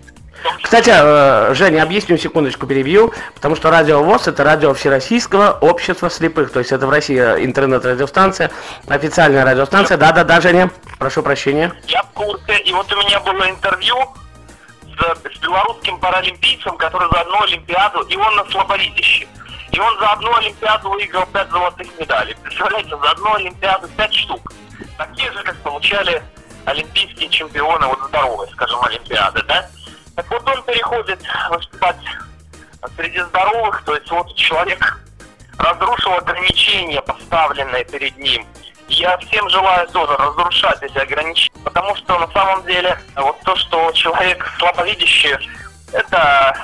Кстати, 0.62 0.90
э, 0.94 1.54
Женя, 1.54 1.84
объясню 1.84 2.18
секундочку, 2.18 2.66
перебью, 2.66 3.14
потому 3.36 3.56
что 3.56 3.70
Радио 3.70 4.02
ВОЗ 4.02 4.30
это 4.30 4.46
радио 4.46 4.74
Всероссийского 4.74 5.58
общества 5.60 6.10
слепых, 6.10 6.54
то 6.54 6.60
есть 6.60 6.72
это 6.72 6.88
в 6.88 6.90
России 6.90 7.20
интернет-радиостанция, 7.20 8.50
официальная 8.88 9.44
радиостанция. 9.44 9.98
Да-да-да, 9.98 10.40
Женя, 10.40 10.72
прошу 10.98 11.24
прощения. 11.24 11.74
Я 11.88 12.04
в 12.04 12.12
курсе, 12.12 12.58
и 12.60 12.72
вот 12.72 12.92
у 12.92 12.98
меня 13.00 13.20
было 13.20 13.50
интервью 13.50 13.98
с, 14.98 15.36
с 15.36 15.40
белорусским 15.42 16.00
паралимпийцем, 16.00 16.78
который 16.78 17.10
за 17.12 17.20
одну 17.20 17.44
Олимпиаду, 17.44 18.00
и 18.04 18.16
он 18.16 18.36
на 18.38 18.46
слабовидящий. 18.46 19.28
И 19.72 19.80
он 19.80 20.00
за 20.00 20.12
одну 20.12 20.36
Олимпиаду 20.36 20.90
выиграл 20.90 21.26
пять 21.28 21.50
золотых 21.50 21.88
медалей. 22.00 22.36
Представляете, 22.44 22.90
за 22.90 23.12
одну 23.12 23.34
Олимпиаду 23.36 23.88
пять 23.90 24.14
штук. 24.14 24.52
Такие 24.98 25.32
же, 25.32 25.44
как 25.44 25.56
получали 25.58 26.22
олимпийские 26.66 27.30
чемпионы, 27.30 27.88
вот 27.88 28.00
здоровые, 28.08 28.52
скажем, 28.52 28.84
Олимпиады, 28.84 29.42
да? 29.44 29.70
Так 30.16 30.30
вот 30.30 30.48
он 30.50 30.64
переходит 30.64 31.22
выступать 31.50 31.98
среди 32.96 33.20
здоровых, 33.22 33.84
то 33.86 33.96
есть 33.96 34.10
вот 34.12 34.36
человек 34.36 35.00
разрушил 35.58 36.14
ограничения, 36.14 37.02
поставленные 37.02 37.86
перед 37.86 38.18
ним. 38.18 38.46
Я 38.88 39.18
всем 39.18 39.48
желаю 39.50 39.88
тоже 39.90 40.16
разрушать 40.18 40.82
эти 40.82 40.98
ограничения, 40.98 41.60
потому 41.64 41.96
что 41.96 42.18
на 42.18 42.28
самом 42.32 42.66
деле 42.66 42.98
вот 43.16 43.40
то, 43.42 43.56
что 43.56 43.92
человек 43.92 44.46
слабовидящий, 44.58 45.38
это 45.92 46.56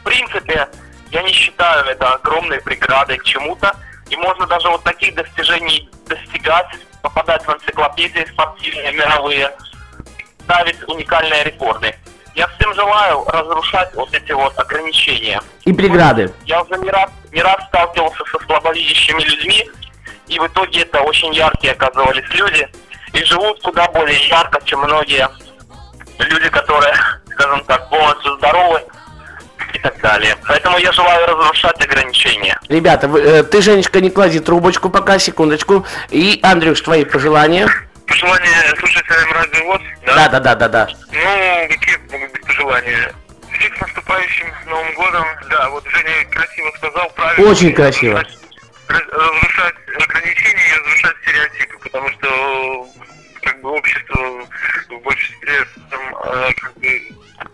в 0.00 0.04
принципе, 0.04 0.68
я 1.14 1.22
не 1.22 1.32
считаю 1.32 1.84
это 1.86 2.14
огромной 2.14 2.60
преградой 2.60 3.18
к 3.18 3.24
чему-то. 3.24 3.74
И 4.10 4.16
можно 4.16 4.46
даже 4.46 4.68
вот 4.68 4.82
таких 4.82 5.14
достижений 5.14 5.88
достигать, 6.08 6.66
попадать 7.02 7.46
в 7.46 7.50
энциклопедии 7.50 8.26
спортивные, 8.32 8.92
мировые, 8.92 9.52
ставить 10.42 10.76
уникальные 10.88 11.44
рекорды. 11.44 11.94
Я 12.34 12.48
всем 12.48 12.74
желаю 12.74 13.24
разрушать 13.26 13.94
вот 13.94 14.12
эти 14.12 14.32
вот 14.32 14.58
ограничения. 14.58 15.40
И 15.64 15.72
преграды. 15.72 16.34
Я 16.46 16.62
уже 16.62 16.76
не 16.80 16.90
раз, 16.90 17.08
не 17.30 17.40
раз 17.40 17.64
сталкивался 17.68 18.24
со 18.32 18.44
слабовидящими 18.44 19.22
людьми, 19.22 19.70
и 20.26 20.38
в 20.40 20.46
итоге 20.48 20.82
это 20.82 21.00
очень 21.00 21.32
яркие 21.32 21.74
оказывались 21.74 22.28
люди, 22.30 22.68
и 23.12 23.24
живут 23.24 23.62
куда 23.62 23.86
более 23.88 24.18
ярко, 24.28 24.60
чем 24.64 24.80
многие 24.80 25.28
люди, 26.18 26.48
которые, 26.48 26.92
скажем 27.30 27.64
так, 27.66 27.88
полностью 27.88 28.36
здоровы 28.38 28.82
и 29.72 29.78
так 29.78 30.00
далее. 30.00 30.36
Поэтому 30.46 30.78
я 30.78 30.92
желаю 30.92 31.26
разрушать 31.26 31.80
ограничения. 31.84 32.58
Ребята, 32.68 33.08
вы, 33.08 33.20
э, 33.20 33.42
ты, 33.42 33.60
Женечка, 33.60 34.00
не 34.00 34.10
клади 34.10 34.40
трубочку 34.40 34.90
пока, 34.90 35.18
секундочку. 35.18 35.86
И, 36.10 36.40
Андрюш, 36.42 36.80
твои 36.80 37.04
пожелания. 37.04 37.68
Пожелания 38.06 38.74
слушателям 38.78 39.32
радио 39.32 39.64
ВОЗ, 39.64 39.82
да? 40.06 40.14
Да-да-да-да-да. 40.14 40.88
Ну, 41.12 41.68
какие 41.68 41.96
могут 42.12 42.32
быть 42.32 42.42
пожелания? 42.42 43.14
Всех 43.58 43.76
с 43.76 43.80
наступающим 43.80 44.46
Новым 44.66 44.94
годом. 44.94 45.24
Да, 45.50 45.70
вот 45.70 45.84
Женя 45.86 46.24
красиво 46.30 46.70
сказал, 46.76 47.10
правильно. 47.10 47.50
Очень 47.50 47.72
красиво. 47.72 48.22
Разрушать, 48.88 49.12
разрушать 49.12 49.74
ограничения 50.02 50.68
и 50.68 50.78
разрушать 50.78 51.16
стереотипы, 51.22 51.78
потому 51.82 52.10
что 52.10 52.88
как 53.42 53.60
бы 53.60 53.70
общество 53.70 54.20
в 54.90 55.02
большинстве 55.02 55.66
там, 55.90 56.00
э, 56.24 56.52
как 56.60 56.74
бы 56.74 57.00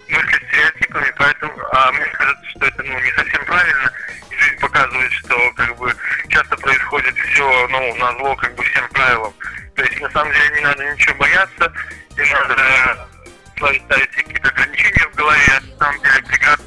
мыслит 0.08 0.42
стереотипами, 0.48 1.12
поэтому, 1.16 1.52
а 1.72 1.92
мне 1.92 2.04
кажется, 2.06 2.50
что 2.50 2.66
это 2.66 2.82
ну, 2.82 2.98
не 2.98 3.12
совсем 3.12 3.44
правильно. 3.44 3.92
И 4.30 4.36
жизнь 4.36 4.60
показывает, 4.60 5.12
что 5.12 5.52
как 5.54 5.76
бы 5.76 5.94
часто 6.28 6.56
происходит 6.56 7.14
все, 7.16 7.68
ну, 7.68 7.94
на 7.96 8.12
зло 8.18 8.36
как 8.36 8.54
бы 8.54 8.62
всем 8.64 8.88
правилам. 8.90 9.32
То 9.74 9.82
есть 9.82 10.00
на 10.00 10.10
самом 10.10 10.32
деле 10.32 10.50
не 10.56 10.60
надо 10.60 10.92
ничего 10.92 11.14
бояться, 11.16 11.72
не 12.16 12.32
надо 12.32 13.08
ставить 13.56 13.82
ставить 13.84 14.10
какие-то 14.10 14.48
ограничения 14.48 15.08
в 15.12 15.14
голове, 15.16 15.40
а 15.48 15.60
на 15.60 15.78
самом 15.78 16.02
деле 16.02 16.24
существует. 16.26 16.59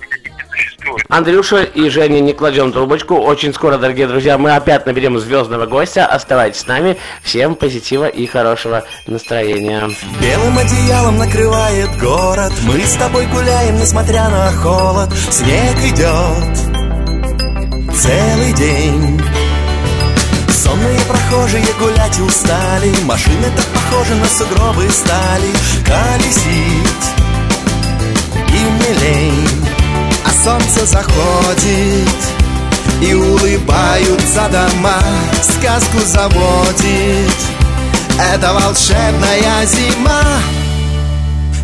Андрюша 1.10 1.64
и 1.64 1.90
Женя, 1.90 2.20
не 2.20 2.34
кладем 2.34 2.72
трубочку. 2.72 3.16
Очень 3.16 3.54
скоро, 3.54 3.78
дорогие 3.78 4.08
друзья, 4.08 4.38
мы 4.38 4.56
опять 4.56 4.86
наберем 4.86 5.20
звездного 5.20 5.66
гостя. 5.66 6.06
Оставайтесь 6.06 6.62
с 6.62 6.68
нами. 6.68 6.98
Всем 7.22 7.56
позитива 7.56 8.08
и 8.08 8.26
хорошего 8.26 8.84
настроения. 9.08 9.90
Белым 10.22 10.58
одеялом 10.58 11.18
накрывает 11.18 11.90
город 12.00 12.52
Мы 12.64 12.80
с 12.82 12.96
тобой 12.96 13.26
гуляем, 13.28 13.78
несмотря 13.78 14.30
на 14.30 14.52
холод 14.52 15.10
Снег 15.30 15.78
идет 15.86 16.58
целый 17.94 18.54
день 18.54 19.22
Сонные 20.50 21.00
прохожие 21.08 21.66
гулять 21.80 22.20
устали 22.20 22.92
Машины 23.06 23.48
так 23.56 23.66
похожи 23.66 24.16
на 24.16 24.26
сугробы 24.26 24.90
стали 24.90 25.52
Колесить 25.86 27.14
им 28.50 28.78
не 28.78 28.94
лень 29.00 29.63
солнце 30.44 30.86
заходит 30.86 32.20
И 33.02 33.14
улыбаются 33.14 34.50
дома 34.52 35.00
Сказку 35.42 36.00
заводит. 36.06 37.36
Это 38.20 38.54
волшебная 38.54 39.66
зима. 39.66 40.22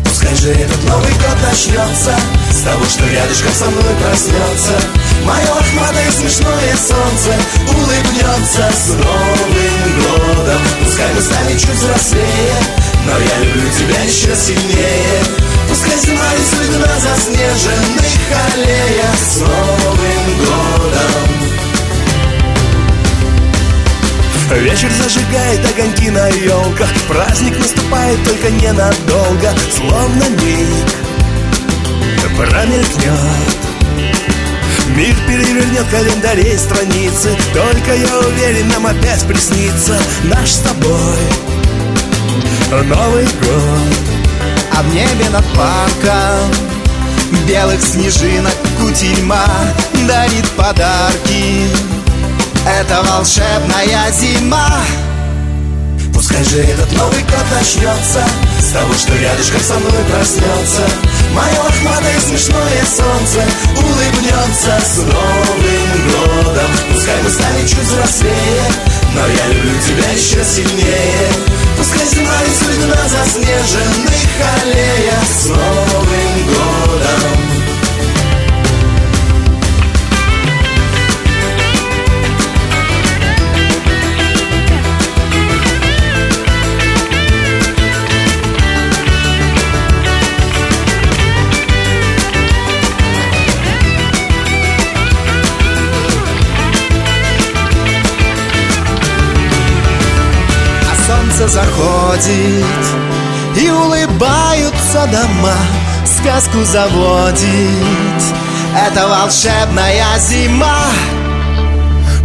Пускай 0.04 0.34
же 0.34 0.50
этот 0.50 0.82
Новый 0.84 1.12
год 1.12 1.36
начнется 1.42 2.14
С 2.50 2.62
того, 2.62 2.84
что 2.86 3.06
рядышком 3.06 3.52
со 3.52 3.64
мной 3.66 3.94
проснется. 4.02 4.80
Мое 5.24 5.54
лохматое 5.54 6.10
смешное 6.10 6.76
солнце 6.76 7.34
Улыбнется 7.68 8.70
с 8.72 8.88
Новым 8.88 10.34
годом. 10.34 10.60
Пускай 10.84 11.14
мы 11.14 11.20
стали 11.20 11.52
чуть 11.52 11.70
взрослее 11.70 12.54
Но 13.06 13.12
я 13.12 13.44
люблю 13.44 13.68
тебя 13.70 14.02
еще 14.02 14.34
сильнее 14.34 15.59
Зима 15.96 16.30
рисует 16.34 16.72
на 16.78 17.00
заснеженных 17.00 18.14
аллеях 18.52 19.18
С 19.18 19.36
Новым 19.40 20.24
годом 20.38 21.30
Вечер 24.62 24.90
зажигает 24.90 25.60
огоньки 25.70 26.10
на 26.10 26.28
елках 26.28 26.88
Праздник 27.08 27.58
наступает 27.58 28.24
только 28.24 28.50
ненадолго 28.50 29.54
Словно 29.76 30.24
миг 30.42 31.00
промелькнет. 32.36 33.60
Мир 34.96 35.14
перевернет 35.26 35.86
календарей 35.90 36.58
страницы 36.58 37.36
Только 37.52 37.94
я 37.94 38.18
уверен, 38.18 38.68
нам 38.68 38.86
опять 38.86 39.24
приснится 39.26 39.98
Наш 40.24 40.50
с 40.50 40.58
тобой 40.58 41.18
Новый 42.70 43.24
год 43.24 44.09
А 44.76 44.82
в 44.82 44.94
небе 44.94 45.28
над 45.30 45.44
парком 45.54 46.50
Белых 47.46 47.80
снежинок 47.82 48.54
кутерьма 48.80 49.46
Дарит 50.06 50.48
подарки. 50.50 51.66
Это 52.66 53.02
волшебная 53.02 54.10
зима. 54.12 54.82
Пускай 56.20 56.44
же 56.44 56.58
этот 56.58 56.92
Новый 56.92 57.22
год 57.22 57.46
начнется 57.54 58.22
С 58.60 58.72
того, 58.72 58.92
что 58.92 59.16
рядышком 59.16 59.60
со 59.62 59.74
мной 59.74 60.04
проснется. 60.10 60.82
Мое 61.32 61.62
лохматое 61.62 62.20
смешное 62.20 62.84
солнце 62.84 63.40
Улыбнется 63.78 64.78
с 64.84 64.98
Новым 64.98 66.44
годом. 66.44 66.70
Пускай 66.92 67.22
мы 67.22 67.30
станем 67.30 67.66
чуть 67.66 67.78
взрослее 67.78 68.62
Но 69.14 69.26
я 69.26 69.46
люблю 69.48 69.72
тебя 69.80 70.10
еще 70.10 70.44
сильнее 70.44 71.30
Пускай 71.80 72.06
зима 72.08 72.42
рисует 72.44 72.94
на 72.94 73.08
заснеженных 73.08 74.28
аллеях 74.60 75.24
С 75.24 75.48
Новым 75.48 76.46
годом 76.46 77.49
заходит 102.20 102.66
И 103.56 103.70
улыбаются 103.70 105.06
дома 105.06 105.56
Сказку 106.04 106.64
заводит 106.64 107.46
Это 108.76 109.08
волшебная 109.08 110.18
зима. 110.18 110.86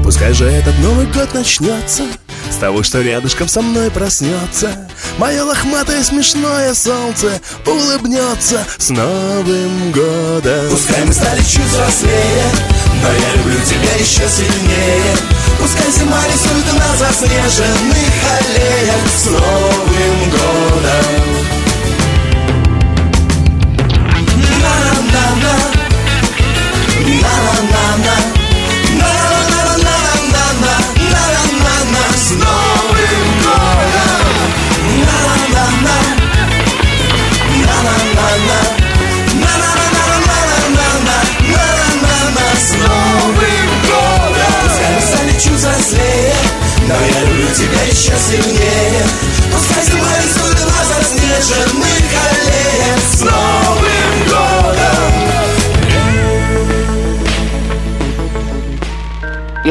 Пускай 0.04 0.34
же 0.34 0.46
этот 0.46 0.78
Новый 0.80 1.06
год 1.08 1.34
начнется 1.34 2.04
С 2.50 2.58
того, 2.58 2.84
что 2.84 3.02
рядышком 3.02 3.48
со 3.48 3.62
мной 3.62 3.90
проснется. 3.90 4.88
Мое 5.18 5.44
лохматое 5.44 6.04
смешное 6.04 6.74
солнце 6.74 7.40
Улыбнется 7.66 8.66
с 8.78 8.90
Новым 8.90 9.92
годом. 9.92 10.70
Пускай 10.70 11.06
мы 11.06 11.14
стали 11.14 11.40
чуть 11.42 11.66
взрослее 11.66 12.52
Но 13.06 13.12
я 13.12 13.36
люблю 13.36 13.60
тебя 13.64 13.94
еще 14.00 14.28
сильнее. 14.28 15.16
Пускай 15.60 15.92
зима 15.92 16.20
рисует 16.28 16.74
нас 16.74 16.98
заснеженных 16.98 18.14
аллеях 18.40 19.08
С 19.16 19.26
Новым 19.28 20.30
годом 20.32 21.55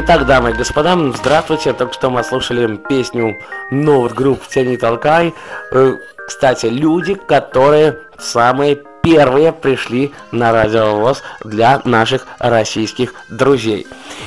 Итак, 0.07 0.27
дамы 0.27 0.51
и 0.51 0.53
господа, 0.53 0.99
здравствуйте. 1.15 1.73
Только 1.73 1.95
что 1.95 2.11
мы 2.11 2.23
слушали 2.23 2.77
песню 2.77 3.39
новых 3.71 4.15
групп 4.15 4.47
«Тяни 4.47 4.77
толкай». 4.77 5.35
Э, 5.73 5.95
Кстати, 6.27 6.67
люди, 6.67 7.15
которые 7.15 8.01
самые 8.19 8.83
первые 9.03 9.51
пришли 9.51 10.13
на 10.31 10.53
радиовоз 10.53 11.23
для 11.43 11.81
наших 11.87 12.27
российских 12.39 13.15
друзей. 13.31 13.87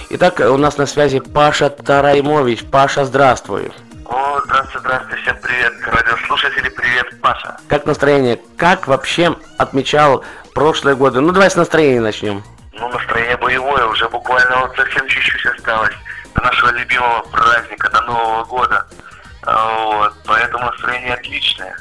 Итак, 0.09 0.39
у 0.39 0.57
нас 0.57 0.77
на 0.77 0.87
связи 0.87 1.19
Паша 1.19 1.69
Тараймович. 1.69 2.63
Паша, 2.71 3.05
здравствуй. 3.05 3.71
О, 4.05 4.41
здравствуйте, 4.45 4.79
здравствуйте, 4.79 5.21
всем 5.21 5.37
привет, 5.43 5.73
радиослушатели, 5.85 6.69
привет, 6.69 7.21
Паша. 7.21 7.55
Как 7.67 7.85
настроение? 7.85 8.39
Как 8.57 8.87
вообще 8.87 9.35
отмечал 9.59 10.23
прошлые 10.55 10.95
годы? 10.95 11.19
Ну, 11.21 11.31
давай 11.33 11.51
с 11.51 11.55
настроения 11.55 12.01
начнем. 12.01 12.43
Ну, 12.79 12.89
настроение 12.89 13.37
боевое, 13.37 13.85
уже 13.85 14.07
буквально 14.09 14.61
вот 14.61 14.75
совсем 14.75 15.07
чуть-чуть 15.07 15.45
осталось 15.45 15.93
до 16.35 16.43
нашего 16.43 16.71
любимого 16.71 17.21
праздника, 17.31 17.89
до 17.89 18.01
Нового 18.01 18.43
года. 18.45 18.85
А, 19.43 19.85
Вот, 19.85 20.13
поэтому 20.25 20.65
настроение 20.65 21.13
отличное. 21.13 21.75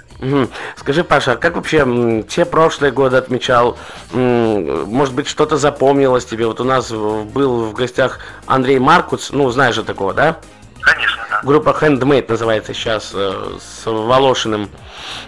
Скажи, 0.76 1.04
Паша, 1.04 1.32
а 1.32 1.36
как 1.36 1.56
вообще 1.56 2.24
те 2.26 2.46
прошлые 2.46 2.90
годы 2.92 3.18
отмечал? 3.18 3.76
Может 4.12 5.14
быть, 5.14 5.28
что-то 5.28 5.58
запомнилось 5.58 6.24
тебе? 6.24 6.46
Вот 6.46 6.60
у 6.60 6.64
нас 6.64 6.90
был 6.90 7.66
в 7.66 7.74
гостях 7.74 8.20
Андрей 8.46 8.78
Маркуц, 8.78 9.30
ну, 9.30 9.50
знаешь 9.50 9.74
же 9.74 9.82
такого, 9.84 10.14
да? 10.14 10.38
Конечно, 10.80 11.26
да. 11.28 11.40
Группа 11.42 11.70
Handmade 11.78 12.26
называется 12.30 12.72
сейчас, 12.72 13.10
э, 13.12 13.58
с 13.60 13.84
Волошиным. 13.84 14.70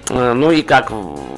Э, 0.09 0.33
Ну 0.33 0.53
и 0.53 0.63
как, 0.63 0.91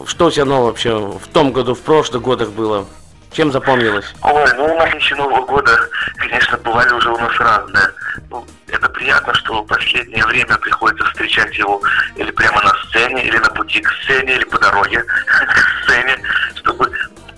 что 0.07 0.27
у 0.27 0.31
тебя 0.31 0.45
нового 0.45 0.67
вообще 0.67 0.97
в 0.97 1.27
том 1.33 1.53
году, 1.53 1.75
в 1.75 1.81
прошлых 1.81 2.23
годах 2.23 2.51
было? 2.51 2.85
Чем 3.33 3.53
запомнилось? 3.53 4.13
Ой, 4.23 4.53
ну 4.57 4.65
у 4.65 4.79
нас 4.79 4.93
еще 4.95 5.15
Нового 5.15 5.47
года, 5.47 5.79
конечно, 6.17 6.59
бывали 6.59 6.91
уже 6.93 7.11
у 7.11 7.19
нас 7.19 7.33
разные. 7.39 7.87
Ну, 8.29 8.45
это 8.69 8.89
приятно, 8.89 9.33
что 9.35 9.63
в 9.63 9.67
последнее 9.67 10.27
время 10.27 10.57
приходится 10.57 11.05
встречать 11.07 11.57
его 11.57 11.81
или 12.17 12.31
прямо 12.33 12.61
на 12.63 12.75
сцене, 12.85 13.23
или 13.25 13.39
на 13.39 13.51
пути 13.51 13.81
к 13.81 13.91
сцене, 14.03 14.35
или 14.35 14.45
по 14.45 14.59
дороге 14.59 15.03
к 15.27 15.85
сцене, 15.85 16.19
чтобы 16.57 16.91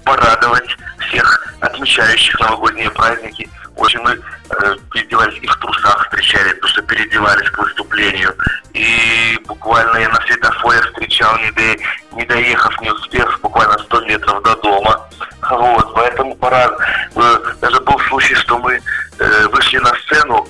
порадовать 0.04 0.76
всех 0.98 1.54
отмечающих 1.60 2.40
новогодние 2.40 2.90
праздники. 2.90 3.48
Очень 3.76 4.00
мы 4.00 4.12
э, 4.12 4.76
переодевались 4.92 5.38
и 5.42 5.46
в 5.46 5.56
трусах 5.56 6.04
встречали, 6.04 6.52
потому 6.54 6.68
что 6.68 6.82
переодевались 6.82 7.48
к 7.50 7.58
выступлению. 7.58 8.34
И 8.74 9.38
буквально 9.46 9.96
я 9.98 10.08
на 10.10 10.20
светофоре 10.26 10.80
встречал, 10.82 11.36
до- 11.56 12.16
не 12.16 12.24
доехав, 12.26 12.80
не 12.82 12.90
успев, 12.90 13.40
буквально 13.40 13.78
100 13.78 14.00
метров 14.02 14.42
до 14.42 14.54
дома. 14.56 15.08
Вот, 15.50 15.94
поэтому 15.94 16.34
пора. 16.36 16.70
э, 17.16 17.38
Даже 17.60 17.80
был 17.80 17.98
случай, 18.08 18.34
что 18.34 18.58
мы 18.58 18.78
э, 19.18 19.46
вышли 19.48 19.78
на 19.78 19.92
сцену 20.06 20.46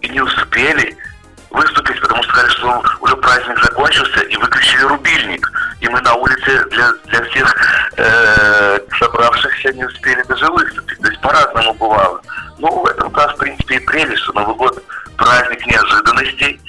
и 0.00 0.08
не 0.08 0.20
успели 0.20 0.96
выступить, 1.54 2.00
потому 2.00 2.22
что 2.22 2.32
сказали, 2.32 2.50
что 2.50 2.82
уже 3.00 3.16
праздник 3.16 3.58
закончился, 3.62 4.20
и 4.20 4.36
выключили 4.36 4.82
рубильник. 4.82 5.50
И 5.80 5.88
мы 5.88 6.00
на 6.00 6.14
улице 6.14 6.64
для, 6.70 6.92
для 7.06 7.22
всех 7.30 7.56
э, 7.96 8.78
собравшихся 8.98 9.72
не 9.72 9.84
успели 9.84 10.22
даже 10.24 10.46
выступить. 10.50 10.98
То 11.00 11.08
есть 11.08 11.20
по-разному 11.20 11.74
бывало. 11.74 12.20
Ну, 12.58 12.68
в 12.82 12.86
этом 12.86 13.14
раз, 13.14 13.32
в 13.34 13.38
принципе, 13.38 13.76
и 13.76 13.86
прелесть, 13.86 14.22
что 14.22 14.32
Новый 14.32 14.56
год 14.56 14.82
праздник 15.16 15.66
неожиданностей, 15.66 16.60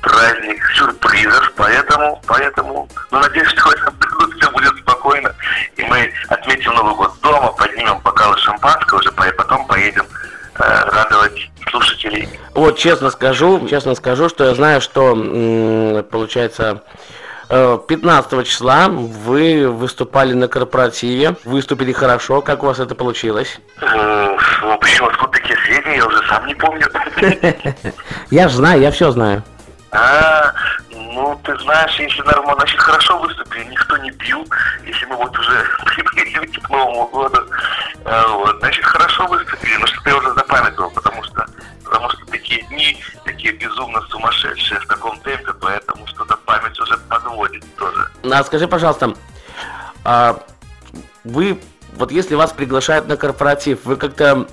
праздник 0.00 0.64
сюрпризов, 0.74 1.52
поэтому, 1.56 2.22
поэтому, 2.26 2.88
ну, 3.10 3.18
надеюсь, 3.18 3.48
что 3.48 3.62
в 3.68 3.72
этом 3.72 3.94
году 3.98 4.38
все 4.38 4.50
будет 4.50 4.76
спокойно, 4.78 5.34
и 5.76 5.82
мы 5.82 6.12
отметим 6.28 6.72
Новый 6.74 6.94
год 6.94 7.17
Вот 12.68 12.76
честно 12.76 13.08
скажу, 13.08 13.66
честно 13.66 13.94
скажу, 13.94 14.28
что 14.28 14.44
я 14.44 14.54
знаю, 14.54 14.82
что 14.82 15.14
получается 16.10 16.82
э, 17.48 17.78
15 17.88 18.46
числа 18.46 18.88
вы 18.90 19.70
выступали 19.70 20.34
на 20.34 20.48
корпоративе, 20.48 21.34
выступили 21.46 21.92
хорошо, 21.92 22.42
как 22.42 22.62
у 22.62 22.66
вас 22.66 22.78
это 22.78 22.94
получилось? 22.94 23.58
Э, 23.80 24.36
ну, 24.60 24.78
почему 24.80 25.08
откуда 25.08 25.32
такие 25.32 25.58
сведения, 25.64 25.96
я 25.96 26.06
уже 26.06 26.18
сам 26.28 26.46
не 26.46 26.54
помню. 26.56 26.86
Я 28.30 28.48
же 28.48 28.56
знаю, 28.56 28.82
я 28.82 28.90
все 28.90 29.10
знаю. 29.12 29.42
А, 29.90 30.52
ну, 30.90 31.40
ты 31.44 31.56
знаешь, 31.60 31.98
если 31.98 32.20
нормально, 32.20 32.56
значит, 32.58 32.78
хорошо 32.80 33.18
выступили, 33.18 33.64
никто 33.64 33.96
не 33.96 34.10
бил, 34.10 34.46
если 34.84 35.06
мы 35.06 35.16
вот 35.16 35.36
уже 35.38 35.64
приблизились 35.86 36.62
к 36.62 36.68
Новому 36.68 37.08
году, 37.08 37.38
а, 38.04 38.28
вот, 38.34 38.58
значит, 38.58 38.84
хорошо 38.84 39.26
выступили, 39.26 39.76
но 39.80 39.86
что-то 39.86 40.10
я 40.10 40.16
уже 40.16 40.34
запамятовал, 40.34 40.90
потому 40.90 41.22
что, 41.24 41.46
потому 41.88 42.10
что 42.10 42.24
такие 42.26 42.62
дни, 42.64 42.96
такие 43.24 43.52
безумно 43.54 44.00
сумасшедшие 44.10 44.78
в 44.80 44.86
таком 44.86 45.18
темпе, 45.20 45.52
поэтому 45.60 46.06
что-то 46.06 46.36
память 46.44 46.78
уже 46.78 46.96
подводит 47.08 47.64
тоже. 47.76 48.08
А 48.30 48.44
скажи, 48.44 48.68
пожалуйста, 48.68 49.14
а 50.04 50.38
вы, 51.24 51.58
вот 51.94 52.12
если 52.12 52.34
вас 52.34 52.52
приглашают 52.52 53.08
на 53.08 53.16
корпоратив, 53.16 53.84
вы 53.84 53.96
как-то 53.96 54.46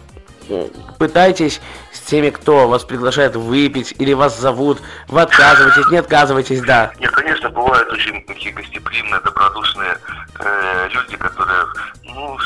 пытаетесь 0.97 1.59
с 1.91 1.99
теми, 2.01 2.29
кто 2.29 2.67
вас 2.67 2.83
приглашает 2.83 3.35
выпить, 3.35 3.95
или 3.97 4.13
вас 4.13 4.39
зовут, 4.39 4.81
вы 5.07 5.21
отказываетесь, 5.21 5.91
не 5.91 5.97
отказываетесь, 5.97 6.61
да. 6.61 6.93
Нет, 6.99 7.11
конечно, 7.11 7.49
бывают 7.49 7.91
очень 7.91 8.23
такие 8.25 8.53
гостеприимные, 8.53 9.19
добродушные 9.21 9.97
э, 10.39 10.89
люди, 10.91 11.17
которые, 11.17 11.65
ну, 12.03 12.37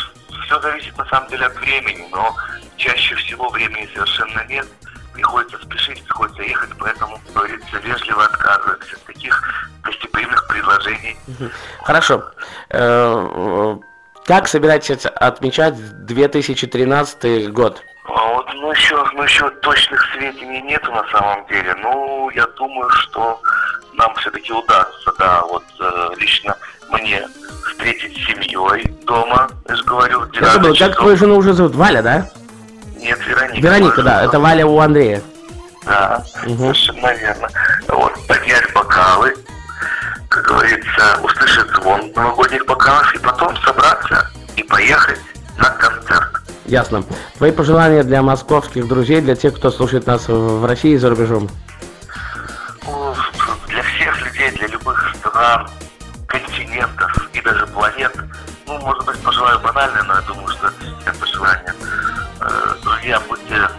все 0.46 0.62
зависит 0.62 0.98
на 0.98 1.06
самом 1.06 1.30
деле 1.30 1.46
от 1.46 1.56
времени, 1.58 2.08
но 2.10 2.34
чаще 2.80 3.16
всего 3.16 3.50
времени 3.50 3.88
совершенно 3.94 4.44
нет. 4.50 4.66
Приходится 5.14 5.58
спешить, 5.62 6.04
приходится 6.06 6.42
ехать, 6.44 6.70
поэтому, 6.80 7.20
как 7.26 7.34
говорится, 7.36 7.78
вежливо 7.84 8.24
отказываемся 8.26 8.96
от 8.96 9.04
таких 9.06 9.44
гостеприимных 9.84 10.48
предложений. 10.48 11.18
Хорошо. 11.84 12.24
Э, 12.70 13.28
э, 13.36 13.78
Как 14.26 14.48
собираетесь 14.48 15.06
отмечать 15.06 15.76
2013 16.06 17.52
год? 17.52 17.84
А 18.06 18.34
вот, 18.34 18.48
ну 18.56 18.72
еще, 18.72 19.04
ну 19.14 19.24
еще 19.24 19.50
точных 19.62 20.02
сведений 20.14 20.62
нету 20.62 20.92
на 20.92 21.04
самом 21.12 21.46
деле. 21.48 21.76
Ну, 21.82 22.30
я 22.32 22.48
думаю, 22.58 22.90
что 22.90 23.42
нам 23.94 24.16
все-таки 24.16 24.54
удастся, 24.54 25.12
да, 25.20 25.42
вот 25.44 25.64
э, 25.82 26.10
лично 26.18 26.56
мне 26.90 27.28
встретить 27.68 28.14
с 28.16 28.26
семьей 28.28 28.86
дома, 29.06 29.50
я 29.68 29.76
же 29.76 29.84
говорю, 29.84 30.22
в 30.22 30.34
Я 30.34 30.46
забыл, 30.54 30.74
12 30.74 30.80
как 30.80 30.90
часов. 30.92 30.96
твою 31.04 31.18
жену 31.18 31.36
уже 31.38 31.54
зовут? 31.54 31.76
Валя, 31.76 32.02
да? 32.02 32.30
Нет, 33.00 33.20
Вероника. 33.26 33.62
Вероника, 33.62 34.04
да, 34.04 34.24
это. 34.26 34.40
Валя 34.40 34.66
у 34.66 34.80
Андрея. 34.80 35.22
Да, 35.86 36.24
совершенно 36.44 37.14
верно. 37.14 37.50
Вот, 37.88 38.28
поднять 38.28 38.72
бокалы, 38.74 39.34
как 40.28 40.46
говорится, 40.46 41.20
услышать 41.24 41.70
звон 41.72 42.12
новогодних 42.16 42.66
бокалов, 42.66 43.14
и 43.16 43.20
потом 43.20 43.56
собраться 43.58 44.30
и 44.56 44.64
поехать 44.64 45.20
на 45.58 45.70
концерт. 45.72 46.42
Ясно. 46.66 47.04
Твои 47.38 47.52
пожелания 47.52 48.04
для 48.04 48.22
московских 48.22 48.88
друзей, 48.88 49.22
для 49.22 49.36
тех, 49.36 49.56
кто 49.56 49.72
слушает 49.72 50.06
нас 50.06 50.28
в 50.28 50.66
России 50.66 50.92
и 50.92 50.98
за 50.98 51.10
рубежом. 51.10 51.50
Ну, 52.86 53.16
Для 53.68 53.82
всех 53.82 54.20
стран, 55.40 55.70
континентов 56.28 57.30
и 57.34 57.42
даже 57.42 57.66
планет. 57.68 58.16
Ну, 58.68 58.78
может 58.80 59.06
быть, 59.06 59.18
пожелаю 59.20 59.60
банально, 59.60 60.04
но 60.04 60.16
я 60.16 60.22
думаю, 60.22 60.48
что 60.50 60.72
это 61.06 61.20
пожелание. 61.20 61.74
Друзья, 62.84 63.22
будьте 63.28 63.70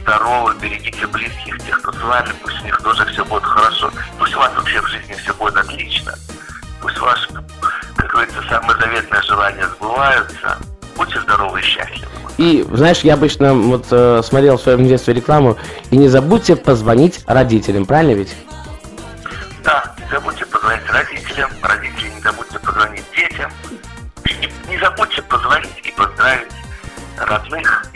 здоровы, 0.00 0.54
берегите 0.60 1.06
близких, 1.06 1.58
тех, 1.66 1.80
кто 1.82 1.92
с 1.92 2.02
вами, 2.02 2.30
пусть 2.42 2.60
у 2.62 2.64
них 2.64 2.78
тоже 2.78 3.04
все 3.06 3.24
будет 3.24 3.42
хорошо. 3.42 3.90
Пусть 4.18 4.34
у 4.34 4.38
вас 4.38 4.52
вообще 4.56 4.80
в 4.80 4.86
жизни 4.86 5.14
все 5.14 5.34
будет 5.34 5.56
отлично. 5.56 6.14
Пусть 6.80 6.98
ваши, 6.98 7.28
как 7.96 8.10
говорится, 8.10 8.42
самые 8.48 8.78
заветные 8.78 9.22
желания 9.22 9.68
сбываются. 9.76 10.56
Будьте 10.96 11.20
здоровы 11.20 11.60
и 11.60 11.62
счастливы. 11.62 12.10
И, 12.38 12.66
знаешь, 12.72 13.00
я 13.00 13.14
обычно 13.14 13.52
вот 13.54 13.86
э, 13.90 14.22
смотрел 14.22 14.56
в 14.56 14.62
своем 14.62 14.86
детстве 14.86 15.12
рекламу, 15.12 15.58
и 15.90 15.96
не 15.96 16.08
забудьте 16.08 16.56
позвонить 16.56 17.22
родителям, 17.26 17.84
правильно 17.84 18.12
ведь? 18.12 18.34
Да, 19.62 19.94
не 19.98 20.08
забудьте 20.10 20.46
позвонить 20.46 20.88
родителям, 20.90 21.50
родители 21.62 22.08
не 22.10 22.20
забудьте 22.20 22.58
позвонить 22.60 23.04
детям. 23.14 23.50
И 24.24 24.70
не 24.70 24.78
забудьте 24.78 25.22
позвонить 25.22 25.82
и 25.82 25.92
поздравить 25.92 26.52
родных 27.18 27.86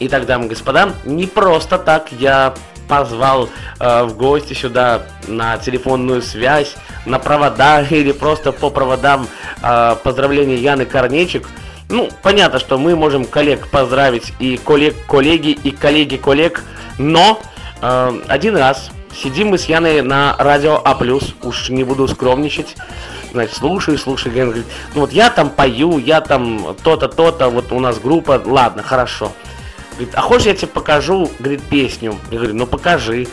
Итак, 0.00 0.26
дамы 0.26 0.46
и 0.46 0.48
господа, 0.50 0.90
не 1.04 1.26
просто 1.26 1.76
так 1.76 2.12
я 2.12 2.54
позвал 2.86 3.48
э, 3.80 4.04
в 4.04 4.16
гости 4.16 4.54
сюда 4.54 5.02
на 5.26 5.58
телефонную 5.58 6.22
связь, 6.22 6.76
на 7.04 7.18
провода 7.18 7.82
или 7.90 8.12
просто 8.12 8.52
по 8.52 8.70
проводам 8.70 9.26
э, 9.60 9.96
поздравления 10.02 10.56
Яны 10.56 10.84
Корнечик. 10.84 11.48
Ну, 11.90 12.10
понятно, 12.22 12.60
что 12.60 12.78
мы 12.78 12.94
можем 12.94 13.24
коллег 13.24 13.68
поздравить 13.70 14.32
и 14.38 14.56
коллег 14.56 14.94
коллеги, 15.06 15.50
и 15.50 15.72
коллеги 15.72 16.16
коллег, 16.16 16.62
но 16.98 17.40
э, 17.82 18.20
один 18.28 18.56
раз 18.56 18.90
сидим 19.12 19.48
мы 19.48 19.58
с 19.58 19.64
Яной 19.64 20.02
на 20.02 20.36
радио 20.38 20.80
А+, 20.84 20.96
уж 21.42 21.70
не 21.70 21.82
буду 21.82 22.06
скромничать, 22.06 22.76
значит, 23.32 23.56
слушаю, 23.56 23.98
слушаю, 23.98 24.32
говорит, 24.32 24.66
ну 24.94 25.00
вот 25.00 25.12
я 25.12 25.28
там 25.30 25.50
пою, 25.50 25.98
я 25.98 26.20
там 26.20 26.76
то-то, 26.84 27.08
то-то, 27.08 27.48
вот 27.48 27.72
у 27.72 27.80
нас 27.80 27.98
группа, 27.98 28.40
ладно, 28.44 28.84
хорошо. 28.84 29.32
Говорит, 29.98 30.14
а 30.14 30.20
хочешь 30.20 30.46
я 30.46 30.54
тебе 30.54 30.68
покажу, 30.68 31.28
говорит, 31.40 31.60
песню? 31.64 32.16
Я 32.30 32.38
говорю, 32.38 32.54
ну 32.54 32.66
покажи. 32.66 33.26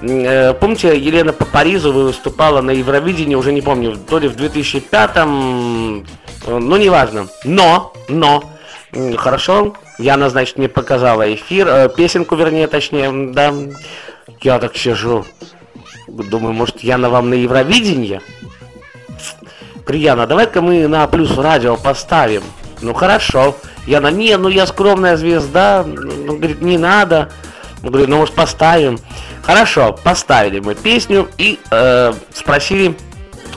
Э, 0.00 0.54
помните, 0.54 0.96
Елена 0.96 1.32
по 1.32 1.44
Паризу 1.44 1.92
выступала 1.92 2.60
на 2.60 2.70
Евровидении, 2.70 3.34
уже 3.34 3.52
не 3.52 3.62
помню, 3.62 3.96
то 3.96 4.20
ли 4.20 4.28
в 4.28 4.36
2005-м, 4.36 6.06
ну 6.46 6.76
неважно. 6.76 7.26
Но, 7.42 7.92
но, 8.08 8.44
хорошо, 9.16 9.74
Яна, 9.98 10.30
значит, 10.30 10.56
мне 10.56 10.68
показала 10.68 11.34
эфир, 11.34 11.66
э, 11.66 11.88
песенку, 11.88 12.36
вернее, 12.36 12.68
точнее, 12.68 13.32
да. 13.32 13.52
Я 14.40 14.60
так 14.60 14.76
сижу, 14.76 15.24
думаю, 16.06 16.52
может, 16.52 16.84
Яна 16.84 17.10
вам 17.10 17.30
на 17.30 17.34
Евровидение? 17.34 18.20
Прияна, 19.84 20.28
давай-ка 20.28 20.62
мы 20.62 20.86
на 20.86 21.08
плюс 21.08 21.36
радио 21.36 21.76
поставим. 21.76 22.44
Ну 22.82 22.94
хорошо. 22.94 23.56
Яна, 23.86 24.10
не, 24.10 24.36
ну 24.36 24.48
я 24.48 24.66
скромная 24.66 25.16
звезда. 25.16 25.84
Ну, 25.86 26.36
говорит, 26.36 26.62
не 26.62 26.78
надо. 26.78 27.30
Ну, 27.82 27.90
говорит, 27.90 28.08
ну 28.08 28.16
может 28.18 28.34
поставим. 28.34 28.98
Хорошо, 29.42 29.92
поставили 29.92 30.60
мы 30.60 30.74
песню 30.74 31.28
и 31.36 31.58
э, 31.70 32.12
спросили 32.32 32.96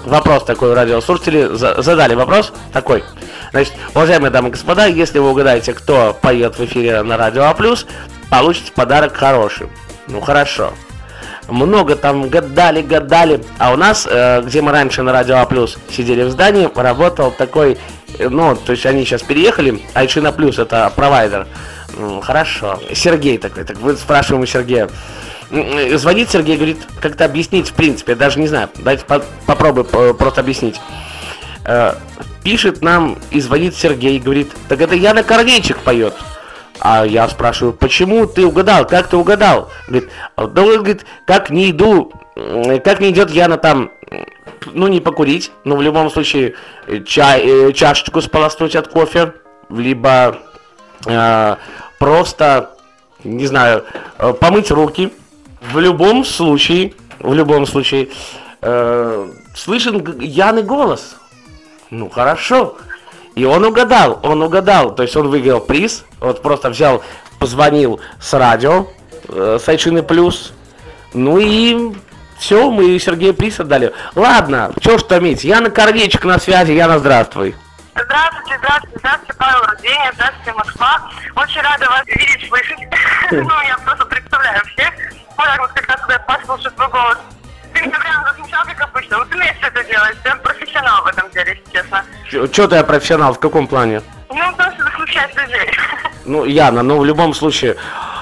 вопрос 0.04 0.44
такой 0.44 0.72
у 0.72 0.74
радиослушатели. 0.74 1.50
Задали 1.54 2.14
вопрос 2.14 2.52
такой. 2.74 3.04
Значит, 3.52 3.74
уважаемые 3.96 4.32
дамы 4.32 4.50
и 4.50 4.52
господа, 4.52 4.86
если 4.86 5.20
вы 5.20 5.32
угадаете, 5.32 5.74
кто 5.74 6.18
поет 6.22 6.60
в 6.60 6.66
эфире 6.66 7.02
на 7.04 7.16
Радио 7.16 7.44
А+, 7.44 7.56
получите 8.30 8.72
подарок 8.74 9.16
хороший. 9.16 9.68
Ну 10.08 10.20
хорошо 10.20 10.74
много 11.50 11.96
там 11.96 12.30
гадали, 12.30 12.82
гадали. 12.82 13.44
А 13.58 13.72
у 13.74 13.78
нас, 13.78 14.08
э, 14.10 14.42
где 14.42 14.62
мы 14.62 14.72
раньше 14.72 15.04
на 15.04 15.12
Радио 15.12 15.38
А+, 15.38 15.48
сидели 15.90 16.24
в 16.24 16.32
здании, 16.32 16.70
работал 16.76 17.32
такой, 17.32 17.78
ну, 18.20 18.56
то 18.56 18.72
есть 18.72 18.86
они 18.86 19.06
сейчас 19.06 19.22
переехали, 19.22 19.82
а 19.94 20.04
еще 20.04 20.22
на 20.22 20.32
Плюс, 20.32 20.60
это 20.60 20.92
провайдер. 20.96 21.48
Хорошо. 22.22 22.80
Сергей 22.94 23.38
такой, 23.38 23.64
так 23.64 23.78
вы 23.78 23.96
спрашиваем 23.96 24.44
у 24.44 24.46
Сергея. 24.46 24.90
Звонит 25.50 26.30
Сергей, 26.30 26.58
говорит, 26.58 26.80
как-то 27.00 27.26
объяснить, 27.26 27.70
в 27.70 27.74
принципе, 27.74 28.14
я 28.14 28.18
даже 28.18 28.40
не 28.40 28.48
знаю. 28.48 28.70
Давайте 28.76 29.06
по 29.06 29.24
попробуй 29.46 29.86
просто 29.86 30.42
объяснить. 30.42 30.80
Э, 31.64 31.94
пишет 32.44 32.82
нам 32.82 33.18
и 33.32 33.40
звонит 33.40 33.76
Сергей, 33.76 34.20
говорит, 34.20 34.52
так 34.68 34.82
это 34.82 34.96
Яна 34.96 35.24
Корнейчик 35.24 35.78
поет. 35.80 36.14
А 36.80 37.06
я 37.06 37.28
спрашиваю, 37.28 37.74
почему 37.74 38.28
ты 38.28 38.46
угадал, 38.46 38.86
как 38.86 39.08
ты 39.08 39.18
угадал? 39.18 39.70
Говорит, 39.88 40.10
да 40.38 40.46
говорит, 40.46 41.06
как 41.26 41.50
не 41.50 41.72
иду, 41.72 42.12
как 42.84 43.00
не 43.00 43.10
идет 43.10 43.32
Яна 43.32 43.58
там, 43.58 43.92
ну 44.66 44.88
не 44.88 45.00
покурить, 45.00 45.52
но 45.64 45.76
в 45.76 45.82
любом 45.82 46.10
случае 46.10 46.56
чай, 47.06 47.42
э, 47.46 47.74
чашечку 47.74 48.22
сполоснуть 48.22 48.76
от 48.76 48.88
кофе, 48.88 49.34
либо 49.70 50.40
э, 51.06 51.56
просто, 52.00 52.72
не 53.24 53.48
знаю, 53.48 53.84
э, 54.18 54.34
помыть 54.34 54.72
руки. 54.72 55.14
В 55.74 55.80
любом 55.80 56.24
случае, 56.24 56.94
в 57.20 57.34
любом 57.34 57.66
случае, 57.66 58.10
э, 58.62 59.30
слышен 59.56 60.20
Яны 60.20 60.64
голос. 60.64 61.16
Ну 61.90 62.10
хорошо. 62.10 62.78
И 63.36 63.46
он 63.46 63.64
угадал, 63.66 64.20
он 64.24 64.42
угадал. 64.42 64.96
То 64.96 65.04
есть 65.04 65.16
он 65.16 65.30
выиграл 65.30 65.62
приз. 65.62 66.06
Вот 66.20 66.42
просто 66.42 66.70
взял, 66.70 67.04
позвонил 67.40 68.00
с 68.20 68.34
радио, 68.34 68.88
э, 69.30 69.60
с 69.62 70.04
Плюс. 70.04 70.54
Ну 71.14 71.38
и 71.40 71.94
все, 72.40 72.70
мы 72.70 73.00
Сергею 73.00 73.34
приз 73.34 73.60
отдали. 73.60 73.94
Ладно, 74.16 74.72
что 74.82 74.98
ж 74.98 75.04
томить. 75.04 75.44
Яна 75.44 75.70
Корнейчик 75.70 76.24
на 76.26 76.40
связи. 76.40 76.72
Яна, 76.72 77.00
здравствуй. 77.00 77.56
Здравствуйте, 77.96 78.58
здравствуйте, 78.60 79.00
здравствуйте, 79.00 79.34
Павел 79.38 79.62
Рождения, 79.64 80.12
здравствуйте, 80.14 80.54
Москва. 80.54 81.10
Очень 81.36 81.62
рада 81.62 81.90
вас 81.90 82.06
видеть, 82.06 82.48
слышать. 82.48 82.78
ну, 83.32 83.62
я 83.68 83.78
просто 83.84 84.06
представляю 84.06 84.62
всех. 84.66 84.94
Раз, 85.38 85.72
когда 85.74 86.20
послушать 86.20 86.74
свой 86.76 86.88
голос. 86.90 87.18
Ты 87.74 87.82
меня 87.82 88.00
прям 88.00 88.24
засмущал, 88.26 88.64
как 88.66 88.82
обычно. 88.82 89.18
Вот 89.20 89.34
умеешь 89.34 89.56
это 89.62 89.84
делать, 89.84 90.18
прям 90.24 90.40
профессионал 90.40 91.04
в 91.04 91.08
этом 91.08 91.30
деле, 91.32 91.60
если 91.60 91.72
честно. 91.72 92.06
Что 92.52 92.68
ты 92.68 92.84
профессионал? 92.84 93.34
В 93.34 93.40
каком 93.40 93.68
плане? 93.68 94.02
Ну, 94.02 94.17
потому 94.28 94.54
что 94.54 94.84
засмущать 94.84 95.36
людей. 95.36 95.72
Ну, 96.26 96.46
Яна, 96.46 96.84
но 96.84 96.98
в 96.98 97.06
любом 97.06 97.34
случае, 97.34 97.78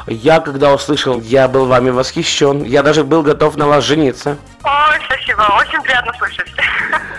я 0.07 0.39
когда 0.39 0.73
услышал, 0.73 1.19
я 1.21 1.47
был 1.47 1.65
вами 1.65 1.89
восхищен. 1.89 2.63
Я 2.63 2.83
даже 2.83 3.03
был 3.03 3.23
готов 3.23 3.57
на 3.57 3.67
вас 3.67 3.83
жениться. 3.83 4.37
Ой, 4.63 4.99
спасибо, 5.05 5.41
очень 5.59 5.81
приятно 5.81 6.13
слышать. 6.17 6.47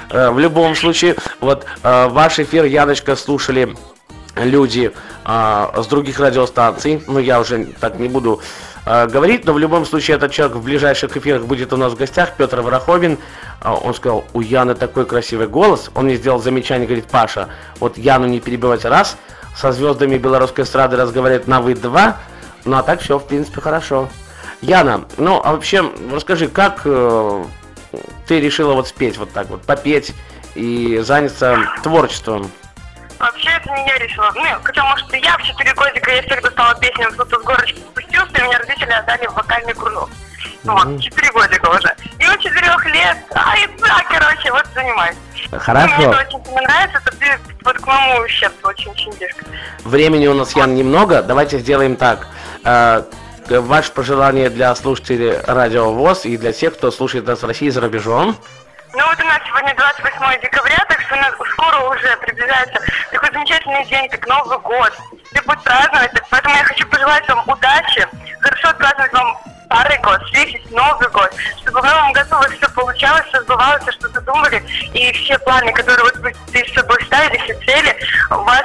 Э, 0.09 0.31
в 0.31 0.39
любом 0.39 0.77
случае, 0.77 1.17
вот 1.41 1.67
э, 1.83 2.07
ваш 2.07 2.39
эфир, 2.39 2.65
Яночка, 2.65 3.17
слушали 3.17 3.75
люди 4.37 4.93
э, 5.25 5.67
с 5.77 5.87
других 5.89 6.21
радиостанций. 6.21 7.03
Ну, 7.09 7.19
я 7.19 7.41
уже 7.41 7.65
так 7.81 7.99
не 7.99 8.09
буду 8.09 8.41
э, 8.87 9.07
говорить, 9.09 9.45
но 9.45 9.53
в 9.53 9.59
любом 9.59 9.85
случае 9.85 10.17
этот 10.17 10.33
человек 10.33 10.57
в 10.57 10.63
ближайших 10.63 11.17
эфирах 11.17 11.45
будет 11.45 11.73
у 11.73 11.77
нас 11.77 11.93
в 11.93 11.97
гостях, 11.97 12.33
Петр 12.37 12.61
Вороховин. 12.61 13.19
Э, 13.61 13.73
он 13.73 13.93
сказал, 13.95 14.25
у 14.33 14.41
Яны 14.41 14.75
такой 14.75 15.05
красивый 15.05 15.49
голос. 15.49 15.91
Он 15.95 16.07
мне 16.07 16.17
сделал 16.17 16.41
замечание, 16.41 16.87
говорит, 16.87 17.07
Паша, 17.07 17.49
вот 17.81 17.99
Яну 17.99 18.27
не 18.27 18.41
перебивать 18.41 18.85
раз, 18.85 19.19
со 19.55 19.73
звездами 19.73 20.17
белорусской 20.17 20.65
эстрады 20.65 20.97
разговаривать 20.97 21.47
на 21.47 21.61
вы 21.61 21.75
два, 21.75 22.19
ну 22.65 22.77
а 22.77 22.83
так 22.83 23.01
все, 23.01 23.19
в 23.19 23.27
принципе, 23.27 23.61
хорошо. 23.61 24.09
Яна, 24.63 25.05
ну 25.19 25.41
а 25.43 25.53
вообще, 25.53 25.85
расскажи, 26.13 26.49
как 26.49 26.83
э, 26.85 27.45
ты 28.27 28.41
решила 28.41 28.75
вот 28.75 28.89
спеть 28.89 29.19
вот 29.19 29.31
так 29.33 29.49
вот, 29.51 29.63
попеть 29.63 30.15
и 30.55 30.99
заняться 31.03 31.59
творчеством? 31.83 32.51
Вообще 33.19 33.51
это 33.51 33.71
не 33.73 33.87
я 33.87 33.99
решила. 33.99 34.31
Ну, 34.35 34.45
хотя, 34.63 34.85
может, 34.85 35.13
и 35.15 35.19
я 35.19 35.39
в 35.39 35.43
4 35.43 35.75
годика, 35.75 36.11
я 36.11 36.23
всегда 36.23 36.51
стала 36.51 36.75
песням 36.75 37.13
«Кто-то 37.13 37.41
с 37.41 37.43
горочки 37.43 37.79
спустился», 37.79 38.39
и 38.39 38.43
меня 38.43 38.59
родители 38.59 38.91
отдали 38.91 39.27
в 39.27 39.35
вокальный 39.35 39.75
кружок. 39.75 40.11
Ну, 40.65 40.73
вот, 40.75 41.01
4 41.01 41.33
годика 41.33 41.69
уже. 41.71 41.95
И 42.19 42.29
у 42.29 42.37
4 42.37 42.67
лет, 42.93 43.17
а, 43.35 43.57
и 43.57 43.67
да, 43.79 44.03
короче, 44.09 44.53
вот 44.53 44.67
занимаюсь. 44.75 45.17
Хорошо. 45.53 45.97
Мне 45.97 46.07
это 46.07 46.19
очень 46.19 46.55
нравится, 46.55 47.03
это 47.05 47.17
ты 47.17 47.39
вот 47.65 47.77
к 47.79 47.87
моему 47.87 48.25
ущербу 48.25 48.57
очень-очень 48.65 49.13
близко. 49.17 49.45
Времени 49.85 50.27
у 50.27 50.35
нас, 50.35 50.55
Ян, 50.55 50.75
немного. 50.75 51.23
Давайте 51.23 51.59
сделаем 51.59 51.97
так. 51.97 52.27
Э, 52.65 53.05
ваше 53.49 53.93
пожелание 53.93 54.51
для 54.51 54.75
слушателей 54.75 55.39
Радио 55.47 55.93
ВОЗ 55.93 56.27
и 56.27 56.37
для 56.37 56.53
тех, 56.53 56.75
кто 56.75 56.91
слушает 56.91 57.27
нас 57.27 57.43
в 57.43 57.47
России 57.47 57.69
за 57.69 57.81
рубежом. 57.81 58.37
Ну 58.97 59.05
вот 59.05 59.21
у 59.21 59.25
нас 59.27 59.43
сегодня 59.47 59.75
28 59.75 60.41
декабря, 60.41 60.79
так 60.89 60.99
что 61.03 61.17
у 61.17 61.19
нас 61.19 61.35
скоро 61.53 61.81
уже 61.91 62.17
приближается 62.17 62.81
такой 63.13 63.31
замечательный 63.31 63.85
день, 63.85 64.09
как 64.09 64.27
Новый 64.27 64.59
год. 64.61 64.91
Все 65.31 65.43
будут 65.43 65.63
праздновать, 65.65 66.13
так 66.13 66.25
поэтому 66.31 66.57
я 66.57 66.65
хочу 66.65 66.89
пожелать 66.89 67.29
вам 67.29 67.47
удачи, 67.47 68.09
хорошо 68.41 68.69
отпраздновать 68.69 69.13
вам 69.13 69.37
старый 69.67 69.99
год, 69.99 70.23
встретить 70.25 70.71
Новый 70.71 71.11
год, 71.11 71.31
чтобы 71.61 71.83
в 71.83 71.85
новом 71.85 72.13
году 72.13 72.37
у 72.39 72.51
все 72.51 72.69
получалось, 72.71 73.27
все 73.27 73.43
сбывалось, 73.43 73.85
что 73.91 74.09
задумали, 74.09 74.65
и 74.95 75.13
все 75.13 75.39
планы, 75.41 75.75
которые 75.75 76.05
вот 76.05 76.17
вы 76.17 76.35
перед 76.51 76.75
собой 76.75 76.97
ставили, 77.05 77.37
все 77.37 77.55
цели, 77.67 77.95
у 78.31 78.45
вас 78.45 78.65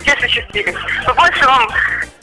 все 0.00 0.12
осуществились. 0.12 0.78
Побольше 1.04 1.44
вам 1.44 1.68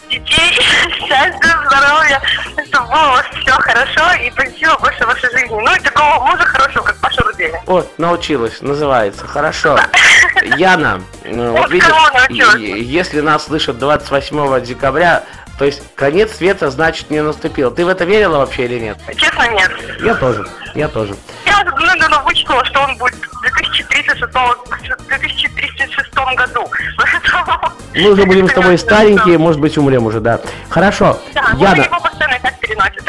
детей, 0.09 0.53
счастья, 0.99 1.55
здоровья, 1.67 2.21
чтобы 2.67 2.87
было 2.87 3.07
у 3.07 3.11
вас 3.11 3.25
все 3.41 3.51
хорошо 3.51 4.11
и 4.23 4.31
позитива 4.31 4.77
больше 4.79 5.03
в 5.03 5.07
вашей 5.07 5.29
жизни. 5.31 5.49
Ну 5.49 5.75
и 5.75 5.79
такого 5.79 6.25
мужа 6.25 6.45
хорошего, 6.45 6.83
как 6.83 6.97
Паша 6.97 7.21
Рубеля. 7.23 7.61
О, 7.67 7.83
научилась, 7.97 8.61
называется. 8.61 9.27
Хорошо. 9.27 9.79
Яна, 10.57 11.01
э, 11.23 11.49
вот 11.51 11.69
видишь, 11.71 12.55
если 12.57 13.21
нас 13.21 13.45
слышат 13.45 13.77
28 13.77 14.65
декабря, 14.65 15.23
то 15.57 15.65
есть 15.65 15.83
конец 15.95 16.35
света, 16.37 16.69
значит, 16.71 17.09
не 17.09 17.21
наступил. 17.21 17.71
Ты 17.71 17.85
в 17.85 17.89
это 17.89 18.05
верила 18.05 18.37
вообще 18.39 18.65
или 18.65 18.79
нет? 18.79 18.97
Честно, 19.17 19.47
нет. 19.49 19.71
Я 20.01 20.15
тоже, 20.15 20.45
я 20.73 20.87
тоже. 20.87 21.15
Я 21.45 21.63
давно 21.63 22.23
вычитала, 22.23 22.63
что 22.65 22.81
он 22.81 22.97
будет 22.97 23.15
в 23.15 23.41
2036, 23.41 24.21
в 24.21 25.07
2036 25.07 26.13
году. 26.35 26.65
Поэтому- 26.97 27.58
Мы 27.95 28.11
уже 28.11 28.25
будем 28.25 28.47
с 28.47 28.53
тобой 28.53 28.77
старенькие, 28.77 29.37
может 29.37 29.59
быть, 29.59 29.77
умрем 29.77 30.05
уже, 30.05 30.19
да. 30.19 30.39
Хорошо. 30.69 31.17
Да, 31.33 31.53
ну, 31.53 31.61
Яна, 31.61 31.83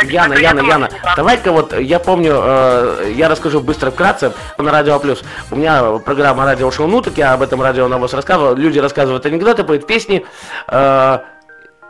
Яна, 0.09 0.35
Яна, 0.35 0.61
Яна, 0.61 0.89
давай-ка 1.17 1.53
вот, 1.53 1.79
я 1.79 1.99
помню, 1.99 2.33
э, 2.35 3.13
я 3.15 3.29
расскажу 3.29 3.61
быстро 3.61 3.91
вкратце 3.91 4.33
на 4.59 4.73
Радио 4.73 4.99
Плюс. 4.99 5.23
У 5.51 5.57
меня 5.57 5.99
программа 5.99 6.45
Радио 6.45 6.71
Шоу 6.71 6.87
Ну, 6.87 7.03
так 7.03 7.17
я 7.19 7.35
об 7.35 7.43
этом 7.43 7.61
Радио 7.63 7.87
Навоз 7.87 8.15
рассказывал. 8.15 8.55
Люди 8.57 8.79
рассказывают 8.79 9.27
анекдоты, 9.27 9.63
поют 9.65 9.87
песни. 9.87 10.25
э, 10.69 11.19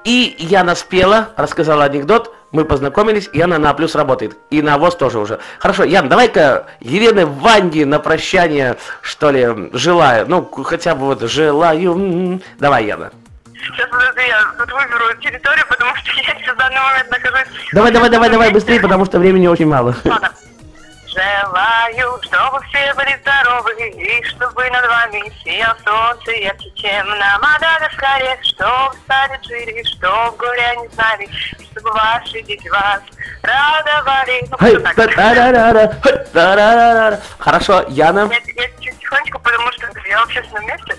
и 0.04 0.34
Яна 0.38 0.74
спела, 0.74 1.28
рассказала 1.36 1.84
анекдот, 1.84 2.34
мы 2.52 2.64
познакомились, 2.64 3.28
и 3.32 3.40
она 3.40 3.58
на 3.58 3.72
Плюс 3.74 3.94
работает. 3.94 4.36
И 4.50 4.62
на 4.62 4.78
ВОЗ 4.78 4.96
тоже 4.96 5.18
уже. 5.18 5.38
Хорошо, 5.58 5.84
Ян, 5.84 6.08
давай-ка 6.08 6.66
Елены 6.80 7.26
Ванги 7.26 7.84
на 7.84 7.98
прощание, 7.98 8.76
что 9.02 9.30
ли, 9.30 9.70
желаю. 9.72 10.26
Ну, 10.28 10.44
хотя 10.64 10.94
бы 10.94 11.06
вот 11.06 11.22
желаю. 11.22 12.40
Давай, 12.58 12.86
Яна. 12.86 13.10
Сейчас, 13.54 13.88
подожди, 13.90 14.22
я 14.26 14.42
тут 14.58 14.72
выберу 14.72 15.04
территорию, 15.20 15.64
потому 15.68 15.94
что 15.96 16.10
я 16.16 16.34
сейчас 16.38 16.54
в 16.54 16.58
данный 16.58 16.80
момент 16.80 17.10
нахожусь... 17.10 17.68
Давай, 17.72 17.92
давай, 17.92 18.10
давай, 18.10 18.30
давай, 18.30 18.50
быстрее, 18.50 18.80
потому 18.80 19.04
что 19.04 19.18
времени 19.18 19.46
очень 19.46 19.66
мало. 19.66 19.94
Ладно. 20.04 20.30
Желаю, 21.20 22.18
чтобы 22.22 22.64
все 22.68 22.94
были 22.94 23.20
здоровы, 23.20 23.72
и 23.90 24.24
чтобы 24.24 24.70
над 24.70 24.86
вами 24.86 25.30
сиял 25.44 25.74
солнце 25.84 26.30
ярче, 26.30 26.70
чем 26.76 27.06
на 27.18 27.38
Мадагаскаре, 27.38 28.38
чтобы 28.42 28.96
стали 29.04 29.38
жили, 29.46 29.82
чтобы 29.84 30.36
горя 30.38 30.76
не 30.80 30.88
знали, 30.88 31.28
чтобы 31.70 31.90
ваши 31.92 32.40
дети 32.42 32.66
вас 32.68 33.02
радовали. 33.42 34.46
Ну. 34.50 34.56
Хорошо, 37.38 37.84
Яна. 37.88 38.30
Я, 38.56 38.68
я 38.80 38.89
чуть 39.10 39.32
тихонечко, 39.34 39.38
потому 39.38 39.72
что 39.72 39.86
я 40.08 40.20
в 40.20 40.24
общественном 40.24 40.66
месте, 40.66 40.96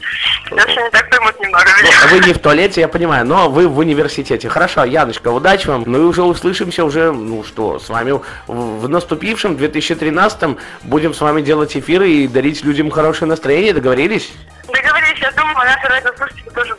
даже 0.52 0.82
не 0.82 0.90
так 0.90 1.10
поймут 1.10 1.40
немного 1.40 1.66
меня. 1.82 1.92
Вы 2.10 2.20
не 2.20 2.34
в 2.34 2.40
туалете, 2.40 2.82
я 2.82 2.88
понимаю, 2.88 3.26
но 3.26 3.50
вы 3.50 3.68
в 3.68 3.78
университете. 3.78 4.50
Хорошо, 4.50 4.84
Яночка, 4.84 5.30
удачи 5.30 5.68
вам. 5.68 5.84
Ну 5.86 6.00
и 6.00 6.06
уже 6.06 6.24
услышимся 6.24 6.84
уже, 6.84 7.12
ну 7.12 7.44
что, 7.44 7.80
с 7.80 7.90
вами 7.90 8.12
в 8.48 8.82
в 8.82 8.90
наступившем 8.90 9.58
2013 9.58 10.58
будем 10.84 11.14
с 11.14 11.22
вами 11.22 11.42
делать 11.42 11.76
эфиры 11.78 12.10
и 12.10 12.28
дарить 12.28 12.64
людям 12.64 12.90
хорошее 12.90 13.30
настроение. 13.30 13.74
Договорились? 13.74 14.32
Договорились, 14.68 15.20
я 15.20 15.32
думаю, 15.32 15.56
наши 15.56 15.88
радиослушатели 15.88 16.50
тоже 16.50 16.76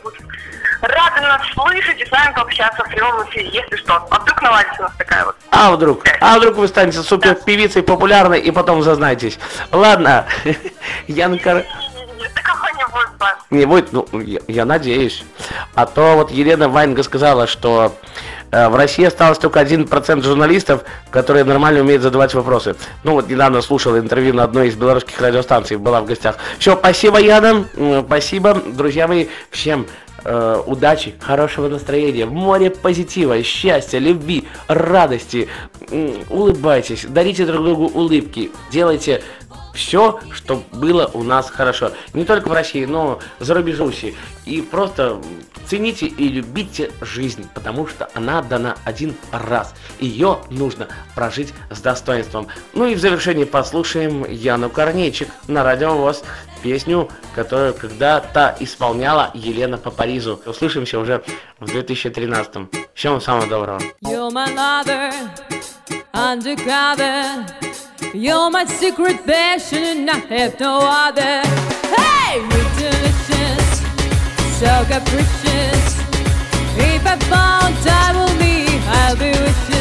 рады 0.83 1.21
нас 1.21 1.41
слышать 1.53 1.99
и 1.99 2.05
с 2.05 2.11
вами 2.11 2.33
пообщаться 2.33 2.83
в 2.83 2.89
прямом 2.89 3.23
эфире, 3.29 3.49
если 3.53 3.75
что. 3.77 4.05
А 4.09 4.19
вдруг 4.19 4.41
наладится 4.41 4.81
у 4.81 4.83
нас 4.83 4.93
такая 4.97 5.25
вот. 5.25 5.35
А 5.51 5.71
вдруг? 5.71 6.03
А 6.19 6.37
вдруг 6.37 6.55
вы 6.57 6.67
станете 6.67 6.99
супер 6.99 7.35
певицей 7.35 7.83
популярной 7.83 8.39
и 8.39 8.51
потом 8.51 8.83
зазнаетесь? 8.83 9.39
Ладно, 9.71 10.25
Янка... 11.07 11.65
Не 13.49 13.65
будет, 13.65 13.93
ну, 13.93 14.07
я, 14.19 14.39
я 14.47 14.65
надеюсь. 14.65 15.23
А 15.75 15.85
то 15.85 16.15
вот 16.15 16.31
Елена 16.31 16.69
Вайнга 16.69 17.03
сказала, 17.03 17.45
что 17.45 17.95
э, 18.51 18.67
в 18.67 18.75
России 18.75 19.05
осталось 19.05 19.37
только 19.37 19.61
1% 19.61 20.23
журналистов, 20.23 20.81
которые 21.11 21.43
нормально 21.43 21.81
умеют 21.81 22.01
задавать 22.01 22.33
вопросы. 22.33 22.75
Ну 23.03 23.11
вот 23.11 23.29
недавно 23.29 23.61
слушал 23.61 23.97
интервью 23.97 24.33
на 24.33 24.43
одной 24.43 24.69
из 24.69 24.75
белорусских 24.75 25.21
радиостанций, 25.21 25.77
была 25.77 26.01
в 26.01 26.05
гостях. 26.05 26.37
Все, 26.57 26.75
спасибо, 26.75 27.19
Яна, 27.19 27.65
спасибо, 28.07 28.55
друзья 28.55 29.07
мои, 29.07 29.27
всем 29.51 29.85
э, 30.23 30.63
удачи, 30.65 31.15
хорошего 31.19 31.67
настроения, 31.67 32.25
море 32.25 32.69
позитива, 32.69 33.41
счастья, 33.43 33.99
любви, 33.99 34.45
радости. 34.67 35.47
Улыбайтесь, 36.29 37.05
дарите 37.05 37.45
друг 37.45 37.63
другу 37.63 37.85
улыбки, 37.85 38.51
делайте 38.71 39.21
все, 39.73 40.19
что 40.31 40.63
было 40.71 41.09
у 41.13 41.23
нас 41.23 41.49
хорошо. 41.49 41.91
Не 42.13 42.25
только 42.25 42.47
в 42.47 42.53
России, 42.53 42.85
но 42.85 43.19
за 43.39 43.53
рубежом. 43.55 43.91
И 44.45 44.61
просто 44.61 45.19
цените 45.65 46.05
и 46.05 46.29
любите 46.29 46.91
жизнь, 47.01 47.47
потому 47.53 47.87
что 47.87 48.09
она 48.13 48.41
дана 48.41 48.77
один 48.85 49.15
раз. 49.31 49.73
Ее 49.99 50.39
нужно 50.49 50.87
прожить 51.15 51.53
с 51.69 51.81
достоинством. 51.81 52.47
Ну 52.73 52.85
и 52.85 52.95
в 52.95 52.99
завершении 52.99 53.43
послушаем 53.43 54.25
Яну 54.29 54.69
Корнейчик 54.69 55.27
на 55.47 55.63
радио 55.63 55.95
ВОЗ 55.95 56.23
песню, 56.63 57.09
которую 57.35 57.73
когда-то 57.73 58.55
исполняла 58.59 59.29
Елена 59.33 59.77
по 59.77 59.91
Паризу. 59.91 60.41
Услышимся 60.45 60.97
уже 60.97 61.21
в 61.59 61.65
2013. 61.65 62.69
Всем 62.95 63.21
самого 63.21 63.47
доброго. 63.47 63.79
You're 64.03 64.31
my 64.31 64.47
lover, 64.55 65.11
undercover. 66.13 67.45
You're 68.13 68.49
my 68.49 68.65
secret 68.65 69.25
passion, 69.25 70.07
and 70.07 70.09
I 70.09 70.19
have 70.29 70.59
no 70.59 70.79
other. 70.79 71.41
Hey, 71.95 72.39
you're 72.39 72.69
delicious, 72.77 73.81
so 74.59 74.85
capricious. 74.87 75.83
If 76.77 77.05
I 77.05 77.17
found 77.29 77.75
time 77.83 78.15
with 78.23 78.39
me, 78.39 78.79
I'll 78.87 79.15
be 79.15 79.31
wishes. 79.31 79.63
Say 79.67 79.72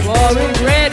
war 0.00 0.38
and 0.38 0.60
red 0.60 0.91